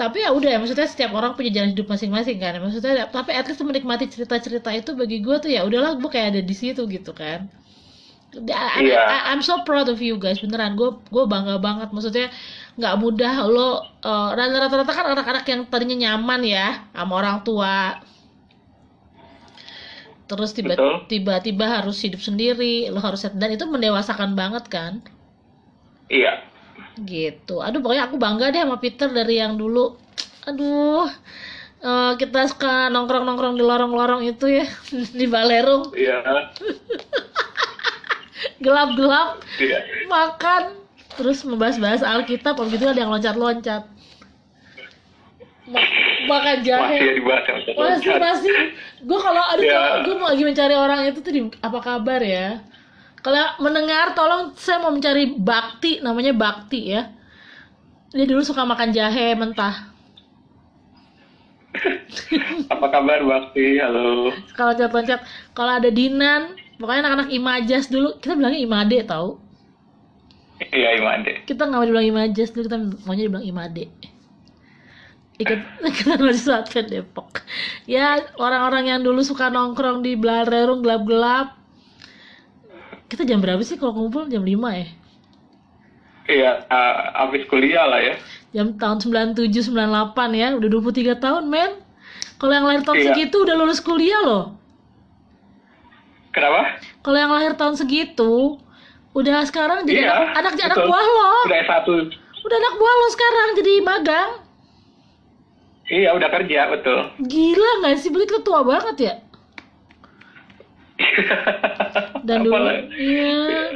tapi 0.00 0.16
ya 0.24 0.30
udah 0.38 0.48
ya 0.54 0.58
maksudnya 0.62 0.88
setiap 0.92 1.10
orang 1.18 1.32
punya 1.36 1.50
jalan 1.56 1.70
hidup 1.76 1.86
masing-masing 1.92 2.36
kan. 2.44 2.52
Maksudnya 2.64 2.92
tapi 3.16 3.30
at 3.38 3.44
least 3.48 3.60
menikmati 3.70 4.04
cerita-cerita 4.14 4.70
itu 4.80 4.90
bagi 5.00 5.16
gue 5.26 5.36
tuh 5.44 5.50
ya 5.56 5.60
udahlah 5.68 5.92
gue 6.00 6.10
kayak 6.14 6.28
ada 6.36 6.42
di 6.50 6.54
situ 6.62 6.82
gitu 6.96 7.12
kan. 7.20 7.40
I, 8.30 8.38
I- 8.78 8.84
Iya. 8.86 9.00
I- 9.16 9.24
I'm 9.34 9.42
so 9.48 9.54
proud 9.66 9.88
of 9.92 9.98
you 10.08 10.14
guys 10.24 10.38
beneran. 10.44 10.72
Gue 10.80 10.90
gue 11.14 11.24
bangga 11.32 11.56
banget. 11.66 11.88
Maksudnya 11.94 12.26
nggak 12.78 12.94
mudah 13.02 13.34
lo 13.54 13.68
eh, 14.10 14.28
rata-rata 14.38 14.92
kan 14.98 15.06
anak-anak 15.14 15.44
yang 15.52 15.60
tadinya 15.72 15.96
nyaman 16.04 16.40
ya 16.46 16.66
sama 16.96 17.12
orang 17.20 17.36
tua. 17.46 18.00
Terus 20.30 20.50
tiba-tiba 21.10 21.66
harus 21.76 21.96
hidup 22.06 22.20
sendiri 22.28 22.74
lo 22.94 23.00
harus 23.06 23.20
set 23.26 23.34
dan 23.40 23.50
itu 23.56 23.64
mendewasakan 23.74 24.30
banget 24.40 24.64
kan? 24.74 24.92
Iya 26.10 26.49
gitu. 27.04 27.60
Aduh 27.60 27.80
pokoknya 27.80 28.10
aku 28.10 28.16
bangga 28.20 28.52
deh 28.52 28.62
sama 28.62 28.76
Peter 28.80 29.08
dari 29.08 29.40
yang 29.40 29.56
dulu. 29.56 29.96
Aduh 30.48 31.08
eh, 31.80 32.12
kita 32.16 32.48
suka 32.50 32.92
nongkrong 32.92 33.24
nongkrong 33.24 33.54
di 33.56 33.64
lorong-lorong 33.64 34.24
itu 34.24 34.46
ya 34.48 34.66
di 35.18 35.26
Balerung. 35.28 35.92
Iya. 35.94 36.20
Gelap-gelap 38.64 39.40
iya. 39.60 39.84
makan 40.08 40.80
terus 41.16 41.44
membahas-bahas 41.44 42.00
Alkitab 42.00 42.56
kalau 42.56 42.68
gitu 42.72 42.88
ada 42.88 43.00
yang 43.00 43.12
loncat-loncat. 43.12 43.84
Ma- 45.68 45.92
makan 46.28 46.56
jahe. 46.64 46.98
Masih 46.98 47.14
dibahas 47.20 47.44
masih 47.76 48.12
masih. 48.16 48.56
Gue 49.04 49.18
kalau 49.20 49.42
aduh 49.44 49.64
kalau 49.64 49.92
gue 50.04 50.14
mau 50.16 50.28
lagi 50.32 50.44
mencari 50.44 50.74
orang 50.76 51.08
itu 51.08 51.20
tuh 51.20 51.32
di 51.32 51.42
apa 51.60 51.78
kabar 51.80 52.20
ya 52.24 52.60
kalau 53.20 53.44
mendengar 53.60 54.16
tolong 54.16 54.56
saya 54.56 54.80
mau 54.80 54.92
mencari 54.92 55.36
Bakti 55.36 56.00
namanya 56.00 56.32
Bakti 56.32 56.80
ya. 56.92 57.12
Dia 58.10 58.26
dulu 58.26 58.42
suka 58.42 58.66
makan 58.66 58.90
jahe 58.90 59.36
mentah. 59.38 59.92
Apa 62.72 62.86
kabar 62.90 63.22
Bakti? 63.22 63.78
Halo. 63.78 64.34
Kalau 64.56 64.74
loncat-loncat 64.74 65.20
kalau 65.54 65.78
ada 65.78 65.92
Dinan 65.92 66.58
pokoknya 66.80 67.06
anak-anak 67.06 67.28
Imajas 67.30 67.92
dulu 67.92 68.16
kita 68.18 68.34
bilangnya 68.34 68.60
Imade 68.64 68.98
tahu 69.04 69.50
iya 70.68 70.96
Imade. 70.96 71.44
Kita 71.48 71.64
nggak 71.64 71.78
mau 71.80 71.86
dibilang 71.86 72.08
Imajas 72.08 72.52
dulu 72.52 72.62
kita 72.68 72.78
maunya 73.08 73.24
dibilang 73.28 73.46
Imade. 73.46 73.84
Ikut 75.40 75.60
mahasiswa 76.20 76.60
Advent 76.60 76.88
Depok. 76.92 77.40
Ya 77.88 78.20
orang-orang 78.36 78.92
yang 78.92 79.00
dulu 79.00 79.24
suka 79.24 79.48
nongkrong 79.48 80.04
di 80.04 80.20
Belarung 80.20 80.84
gelap-gelap 80.84 81.59
kita 83.10 83.26
jam 83.26 83.42
berapa 83.42 83.58
sih 83.60 83.74
kalau 83.74 83.92
ngumpul 83.98 84.30
jam 84.30 84.46
5 84.46 84.54
ya? 84.70 84.86
Iya 86.30 86.50
uh, 86.70 87.26
abis 87.26 87.42
kuliah 87.50 87.90
lah 87.90 87.98
ya. 87.98 88.14
Jam 88.54 88.78
tahun 88.78 89.02
97 89.02 89.50
98 89.74 90.14
ya. 90.38 90.54
Udah 90.54 90.68
23 90.70 91.18
tahun 91.18 91.44
men. 91.50 91.82
Kalau 92.38 92.52
yang 92.54 92.64
lahir 92.64 92.86
tahun 92.86 92.98
Iya. 93.02 93.06
segitu 93.12 93.36
udah 93.42 93.54
lulus 93.58 93.82
kuliah 93.82 94.22
loh. 94.22 94.44
Kenapa? 96.30 96.78
Kalau 97.02 97.18
yang 97.18 97.32
lahir 97.34 97.58
tahun 97.58 97.74
segitu 97.74 98.62
udah 99.10 99.42
sekarang 99.42 99.82
jadi 99.82 100.06
Iya, 100.06 100.14
anak 100.38 100.54
anak, 100.54 100.70
anak 100.70 100.78
buah 100.86 101.02
lo. 101.02 101.30
Udah 101.50 101.58
S1 101.66 101.88
udah 102.40 102.56
anak 102.56 102.74
buah 102.78 102.94
lo 102.94 103.06
sekarang 103.10 103.48
jadi 103.58 103.72
magang. 103.82 104.30
Iya 105.90 106.14
udah 106.14 106.28
kerja 106.30 106.60
betul. 106.70 106.98
Gila 107.26 107.70
nggak 107.82 107.98
sih? 107.98 108.14
Berarti 108.14 108.30
lo 108.30 108.40
tua 108.46 108.62
banget 108.62 108.96
ya 109.02 109.14
Dan 112.22 112.38
dulu, 112.44 112.56
iya, 112.94 113.32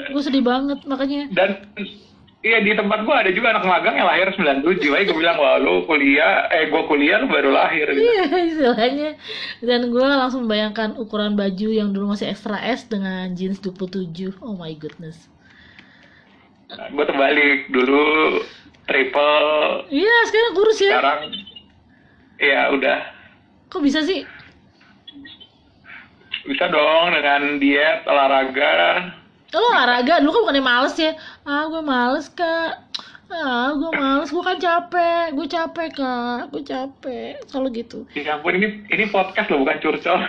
gue 0.08 0.22
sedih 0.22 0.44
banget 0.44 0.78
makanya. 0.84 1.28
Dan 1.32 1.50
iya 2.44 2.60
di 2.60 2.76
tempat 2.76 3.08
gua 3.08 3.24
ada 3.24 3.32
juga 3.32 3.56
anak 3.56 3.64
magang 3.64 3.96
yang 3.96 4.04
lahir 4.04 4.28
97. 4.32 4.84
Makanya 4.84 5.06
gue 5.08 5.16
bilang, 5.16 5.36
wah 5.40 5.56
lu 5.56 5.88
kuliah, 5.88 6.44
eh 6.52 6.68
gua 6.68 6.84
kuliah 6.84 7.16
lu 7.18 7.28
baru 7.28 7.50
lahir. 7.50 7.88
Gitu. 7.88 8.04
Iya 8.04 8.24
istilahnya. 8.52 9.10
Dan 9.64 9.88
gue 9.88 10.04
langsung 10.04 10.44
membayangkan 10.44 10.96
ukuran 10.96 11.34
baju 11.34 11.68
yang 11.72 11.90
dulu 11.90 12.12
masih 12.12 12.28
extra 12.28 12.60
S 12.60 12.84
dengan 12.84 13.32
jeans 13.32 13.58
27. 13.58 14.36
Oh 14.44 14.54
my 14.54 14.72
goodness. 14.76 15.32
Nah, 16.68 16.90
gue 16.90 17.04
terbalik 17.06 17.70
dulu 17.70 18.40
triple, 18.84 19.88
Iya 19.88 20.16
sekarang 20.28 20.52
kurus 20.52 20.78
ya. 20.80 20.92
sekarang 20.96 21.20
ya 22.36 22.60
udah 22.68 22.98
Kok 23.70 23.80
bisa 23.80 24.04
sih? 24.04 24.26
Bisa 26.44 26.68
dong 26.68 27.16
dengan 27.16 27.56
diet 27.56 28.04
olahraga. 28.04 28.72
Lo 29.52 29.58
olahraga 29.72 30.20
dulu 30.20 30.30
kan 30.30 30.40
bukannya 30.48 30.64
males 30.64 30.94
ya? 31.00 31.12
Ah 31.48 31.68
gue 31.68 31.82
males 31.82 32.28
kak. 32.32 32.72
Ah 33.32 33.72
gue 33.74 33.90
males, 33.96 34.28
gue 34.28 34.44
kan 34.44 34.58
capek. 34.60 35.32
Gue 35.32 35.46
capek 35.48 35.88
kak, 35.96 36.52
gue 36.52 36.62
capek. 36.62 37.40
Selalu 37.48 37.68
gitu. 37.82 37.98
Ya 38.12 38.36
ampun 38.36 38.60
ini 38.60 38.84
ini 38.92 39.04
podcast 39.08 39.48
loh 39.48 39.64
bukan 39.64 39.80
curcol. 39.80 40.20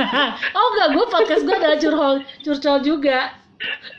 oh 0.56 0.66
enggak, 0.76 0.88
gue 0.92 1.06
podcast 1.08 1.42
gue 1.42 1.56
adalah 1.56 1.78
curhol, 1.80 2.14
curcol 2.44 2.78
juga. 2.84 3.42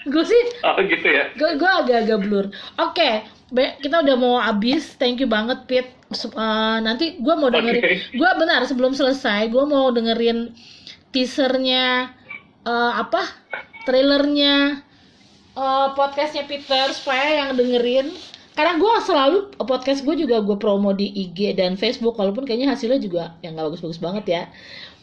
Gue 0.04 0.24
sih 0.28 0.44
oh 0.68 0.76
gitu 0.84 1.08
ya. 1.08 1.32
gue 1.40 1.56
gue 1.56 1.72
agak-agak 1.72 2.20
blur 2.28 2.46
oke 2.76 3.10
Be, 3.54 3.78
kita 3.80 4.02
udah 4.02 4.16
mau 4.18 4.36
habis 4.42 4.98
thank 5.00 5.22
you 5.24 5.30
banget 5.30 5.64
Pit 5.70 5.88
eh, 6.12 6.78
nanti 6.84 7.22
gue 7.22 7.36
mau 7.38 7.48
dengerin 7.48 7.80
Oke. 7.80 7.94
gue 8.12 8.32
benar 8.36 8.68
sebelum 8.68 8.92
selesai 8.92 9.48
gue 9.48 9.64
mau 9.64 9.88
dengerin 9.94 10.52
teasernya 11.14 12.10
eh, 12.64 12.92
apa 12.94 13.22
trailernya 13.84 14.82
eh, 15.54 15.88
podcastnya 15.94 16.44
Peter 16.44 16.90
supaya 16.92 17.40
yang 17.40 17.54
dengerin 17.54 18.10
karena 18.54 18.74
gue 18.76 18.94
selalu 19.02 19.38
podcast 19.60 20.02
gue 20.02 20.16
juga 20.16 20.38
gue 20.40 20.54
promo 20.56 20.92
di 20.92 21.10
IG 21.10 21.54
dan 21.54 21.74
Facebook 21.74 22.14
walaupun 22.14 22.44
kayaknya 22.44 22.70
hasilnya 22.70 22.98
juga 22.98 23.24
yang 23.40 23.54
nggak 23.54 23.72
bagus-bagus 23.72 23.98
banget 23.98 24.26
ya 24.28 24.44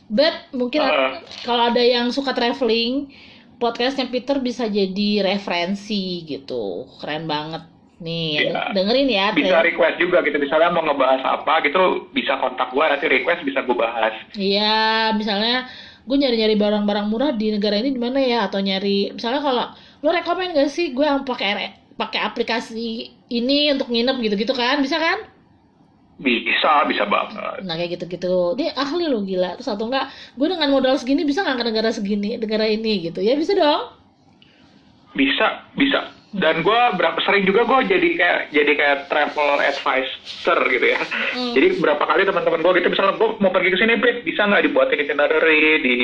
but 0.06 0.34
mungkin 0.52 0.82
Ah. 0.82 1.18
kalau 1.42 1.66
ada 1.66 1.80
yang 1.80 2.10
suka 2.10 2.30
traveling 2.30 3.10
podcastnya 3.56 4.06
Peter 4.06 4.38
bisa 4.38 4.66
jadi 4.66 5.22
referensi 5.24 6.22
gitu 6.24 6.86
keren 6.98 7.26
banget 7.26 7.66
nih 7.98 8.48
Iya. 8.48 8.72
dengerin 8.72 9.08
ya 9.08 9.26
Bisa 9.30 9.50
trailer. 9.52 9.66
request 9.66 9.96
juga 9.98 10.18
gitu 10.22 10.36
misalnya 10.38 10.70
mau 10.70 10.80
ngebahas 10.80 11.20
apa 11.22 11.60
gitu 11.60 11.78
bisa 12.10 12.38
kontak 12.38 12.70
gua 12.70 12.88
nanti 12.88 13.06
request 13.06 13.44
bisa 13.44 13.60
gua 13.60 13.76
bahas. 13.84 14.14
Iya, 14.32 14.78
misalnya 15.12 15.68
gue 16.06 16.16
nyari-nyari 16.16 16.56
barang-barang 16.56 17.06
murah 17.08 17.30
di 17.36 17.52
negara 17.52 17.76
ini 17.80 17.92
di 17.92 18.00
mana 18.00 18.18
ya? 18.20 18.46
Atau 18.48 18.60
nyari 18.60 19.12
misalnya 19.14 19.40
kalau 19.40 19.66
lo 20.00 20.08
rekomen 20.08 20.56
gak 20.56 20.70
sih 20.72 20.92
gue 20.96 21.04
yang 21.04 21.24
pakai 21.24 21.76
pakai 21.96 22.20
aplikasi 22.24 23.12
ini 23.28 23.70
untuk 23.72 23.92
nginep? 23.92 24.16
gitu-gitu 24.24 24.54
kan? 24.56 24.80
Bisa 24.80 24.96
kan? 24.96 25.28
Bisa, 26.20 26.84
bisa 26.84 27.08
banget. 27.08 27.64
Nah 27.64 27.74
kayak 27.80 27.96
gitu-gitu. 27.96 28.52
Dia 28.56 28.76
ahli 28.76 29.08
lo 29.08 29.24
gila. 29.24 29.56
Terus 29.56 29.72
atau 29.72 29.88
enggak 29.88 30.12
gue 30.36 30.46
dengan 30.48 30.68
modal 30.68 30.96
segini 31.00 31.24
bisa 31.24 31.40
nggak 31.40 31.56
ke 31.56 31.64
negara 31.64 31.88
segini 31.92 32.36
negara 32.36 32.68
ini? 32.68 33.08
gitu. 33.08 33.24
Ya 33.24 33.36
bisa 33.36 33.56
dong. 33.56 33.96
Bisa, 35.16 35.66
bisa. 35.74 36.19
Dan 36.30 36.62
gua 36.62 36.94
berapa 36.94 37.18
sering 37.20 37.42
juga 37.42 37.66
gua 37.66 37.82
jadi 37.82 38.08
kayak 38.14 38.38
jadi 38.50 38.72
kayak 38.72 38.98
travel 39.06 39.58
advisor 39.58 40.58
gitu 40.70 40.86
ya. 40.86 41.00
Hmm. 41.34 41.52
Jadi 41.52 41.82
berapa 41.82 42.00
kali 42.00 42.22
teman-teman 42.22 42.60
gua 42.60 42.72
gitu 42.72 42.86
misalnya 42.86 43.18
gua 43.18 43.34
mau 43.36 43.50
pergi 43.50 43.70
ke 43.70 43.78
sini, 43.78 43.98
Pit, 43.98 44.22
bisa 44.22 44.46
nggak 44.46 44.62
dibuatin 44.62 45.02
itinerary 45.02 45.62
di 45.80 45.96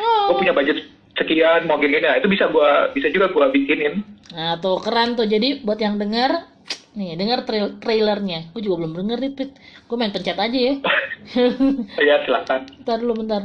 Oh. 0.00 0.32
gua 0.32 0.34
punya 0.36 0.52
budget 0.52 0.78
sekian 1.14 1.66
mau 1.66 1.76
gini 1.76 1.98
nah 1.98 2.14
itu 2.14 2.30
bisa 2.30 2.46
gua 2.46 2.94
bisa 2.94 3.10
juga 3.10 3.26
gua 3.28 3.50
bikinin. 3.50 4.06
nah 4.30 4.54
tuh 4.56 4.78
keren 4.78 5.18
tuh 5.18 5.26
jadi 5.26 5.60
buat 5.60 5.76
yang 5.76 5.98
denger 5.98 6.46
nih 6.94 7.18
denger 7.18 7.42
trail 7.42 7.66
trailernya 7.78 8.50
gue 8.50 8.60
juga 8.60 8.82
belum 8.82 8.92
denger 8.94 9.18
nih 9.18 9.32
Pit 9.32 9.50
gue 9.86 9.96
main 9.96 10.10
pencet 10.10 10.34
aja 10.34 10.52
ya 10.58 10.74
ya 12.08 12.16
silakan. 12.22 12.70
bentar 12.76 12.96
dulu 12.98 13.14
bentar 13.18 13.42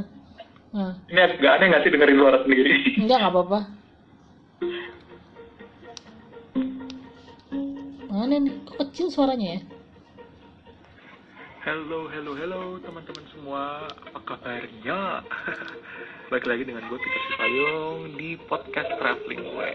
nah 0.69 0.93
Ini 1.07 1.19
agak 1.23 1.51
aneh 1.51 1.65
nggak 1.69 1.81
sih 1.81 1.91
dengerin 1.93 2.17
suara 2.17 2.38
sendiri? 2.41 2.73
Enggak, 2.97 3.17
nggak 3.21 3.33
apa-apa. 3.33 3.59
Mana 8.23 8.39
nih? 8.39 8.55
Kok 8.63 8.79
kecil 8.88 9.12
suaranya 9.12 9.59
ya? 9.59 9.62
Halo, 11.67 12.07
halo, 12.07 12.31
halo 12.39 12.79
teman-teman 12.79 13.25
semua, 13.36 13.83
apa 13.83 14.19
kabarnya? 14.23 15.27
Balik 16.31 16.47
lagi 16.47 16.63
dengan 16.63 16.88
gue 16.88 16.95
Peter 17.03 17.21
Sipayung 17.27 18.15
di 18.15 18.39
podcast 18.47 18.95
Traveling 18.95 19.43
gue. 19.43 19.73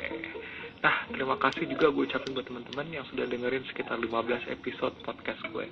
Nah, 0.81 0.97
terima 1.13 1.37
kasih 1.37 1.69
juga 1.69 1.93
gue 1.93 2.09
ucapin 2.09 2.33
buat 2.33 2.49
teman-teman 2.49 2.89
yang 2.89 3.05
sudah 3.13 3.29
dengerin 3.29 3.69
sekitar 3.69 4.01
15 4.01 4.09
episode 4.49 4.97
podcast 5.05 5.45
gue. 5.53 5.69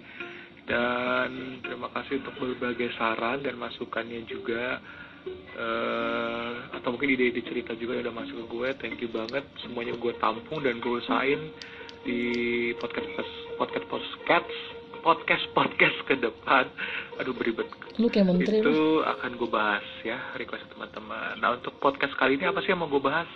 Dan 0.69 1.65
terima 1.65 1.89
kasih 1.97 2.21
untuk 2.21 2.37
berbagai 2.37 2.93
saran 3.01 3.41
dan 3.41 3.57
masukannya 3.57 4.21
juga. 4.29 4.85
eh 5.57 6.55
atau 6.77 6.93
mungkin 6.93 7.09
ide-ide 7.09 7.41
cerita 7.41 7.73
juga 7.73 7.97
yang 7.97 8.13
udah 8.13 8.17
masuk 8.21 8.37
ke 8.37 8.47
gue. 8.53 8.69
Thank 8.85 9.01
you 9.01 9.09
banget. 9.09 9.49
Semuanya 9.65 9.97
gue 9.97 10.13
tampung 10.21 10.61
dan 10.61 10.77
gue 10.77 11.01
usahain 11.01 11.41
di 12.07 12.23
podcast 12.79 13.11
podcast 13.59 13.85
podcast 13.91 14.51
podcast 15.03 15.45
podcast 15.51 15.97
ke 16.07 16.15
depan. 16.17 16.71
Aduh 17.19 17.35
beribet. 17.35 17.67
Lu 17.99 18.07
kayak 18.07 18.27
menteri 18.31 18.63
lu. 18.63 18.71
Itu 18.71 18.79
akan 19.03 19.31
gue 19.35 19.51
bahas 19.51 19.83
ya 20.03 20.19
request 20.39 20.71
teman-teman. 20.71 21.43
Nah 21.43 21.59
untuk 21.59 21.75
podcast 21.83 22.15
kali 22.15 22.39
ini 22.39 22.47
apa 22.47 22.63
sih 22.63 22.71
yang 22.71 22.83
mau 22.83 22.91
gue 22.91 23.03
bahas? 23.03 23.27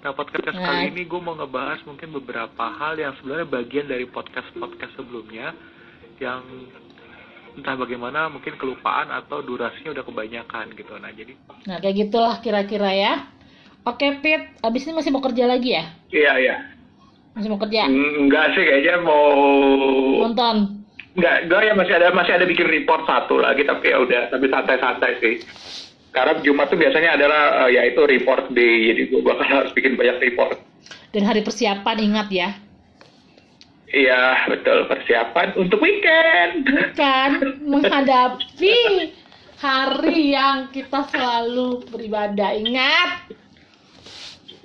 Nah 0.00 0.12
podcast 0.12 0.56
Nah. 0.56 0.64
kali 0.64 0.92
ini 0.92 1.04
gue 1.04 1.20
mau 1.20 1.36
ngebahas 1.36 1.80
mungkin 1.84 2.12
beberapa 2.12 2.64
hal 2.64 2.96
yang 2.96 3.12
sebenarnya 3.20 3.48
bagian 3.48 3.86
dari 3.88 4.04
podcast 4.04 4.48
podcast 4.56 4.92
sebelumnya 4.96 5.52
yang 6.16 6.40
entah 7.54 7.76
bagaimana 7.76 8.26
mungkin 8.28 8.56
kelupaan 8.56 9.12
atau 9.12 9.40
durasinya 9.40 9.94
udah 9.94 10.04
kebanyakan 10.04 10.72
gitu. 10.74 10.92
Nah 10.96 11.12
jadi 11.12 11.32
Nah, 11.64 11.76
kayak 11.80 12.08
gitulah 12.08 12.36
kira-kira 12.40 12.90
ya. 12.92 13.14
Oke, 13.84 14.16
Pit. 14.24 14.60
Abis 14.64 14.88
ini 14.88 14.96
masih 14.96 15.12
mau 15.12 15.20
kerja 15.20 15.44
lagi 15.44 15.76
ya? 15.76 15.84
iya 16.08 16.32
iya 16.40 16.56
Masih 17.34 17.50
mau 17.50 17.58
kerja? 17.58 17.90
enggak 17.90 18.46
sih 18.54 18.62
kayaknya 18.62 19.02
mau 19.02 19.26
Nonton? 20.30 20.86
Enggak, 21.14 21.36
gue 21.46 21.60
ya 21.66 21.74
masih 21.78 21.94
ada 21.98 22.14
masih 22.14 22.32
ada 22.34 22.46
bikin 22.46 22.66
report 22.66 23.06
satu 23.06 23.38
lagi 23.38 23.66
tapi 23.66 23.90
ya 23.90 24.02
udah 24.02 24.22
tapi 24.30 24.46
santai-santai 24.50 25.12
sih. 25.18 25.34
Karena 26.14 26.38
Jumat 26.46 26.70
tuh 26.70 26.78
biasanya 26.78 27.18
adalah 27.18 27.66
eh, 27.66 27.74
ya 27.74 27.82
itu 27.90 28.06
report 28.06 28.54
day 28.54 28.94
jadi 28.94 29.02
gue 29.10 29.22
bakal 29.22 29.46
harus 29.46 29.74
bikin 29.74 29.98
banyak 29.98 30.30
report. 30.30 30.62
Dan 31.10 31.26
hari 31.26 31.42
persiapan 31.42 31.96
ingat 32.02 32.28
ya. 32.30 32.48
Iya 33.94 34.50
betul 34.50 34.90
persiapan 34.90 35.54
untuk 35.58 35.78
weekend. 35.78 36.66
Bukan 36.66 37.30
menghadapi 37.62 38.78
hari 39.58 40.34
yang 40.34 40.70
kita 40.70 41.06
selalu 41.10 41.82
beribadah. 41.90 42.58
Ingat? 42.58 43.10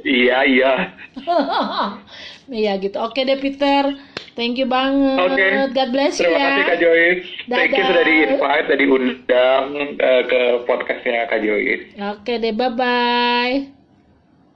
iya 0.02 0.46
iya. 0.50 0.74
Iya 2.50 2.82
gitu. 2.82 2.98
Oke 2.98 3.24
deh 3.24 3.38
Peter. 3.38 3.94
Thank 4.34 4.58
you 4.58 4.66
banget. 4.66 5.20
Oke. 5.20 5.48
God 5.76 5.90
bless 5.94 6.18
you 6.18 6.30
Terima 6.30 6.40
ya. 6.40 6.46
kasih 6.50 6.64
Kak 6.66 6.78
Joyce. 6.82 7.22
Thank 7.50 7.72
you 7.76 7.84
sudah 7.86 8.04
di 8.06 8.16
invite, 8.26 8.64
sudah 8.66 8.80
diundang 8.80 9.66
eh, 10.00 10.22
ke 10.26 10.42
podcastnya 10.66 11.30
Kak 11.30 11.40
Joyce. 11.44 11.84
Oke 11.98 12.34
deh, 12.40 12.54
bye 12.56 12.72
bye. 12.74 13.54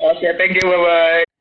Oke, 0.03 0.27
thank 0.35 0.57
you, 0.57 0.65
bye 0.67 0.81
bye. 0.81 1.32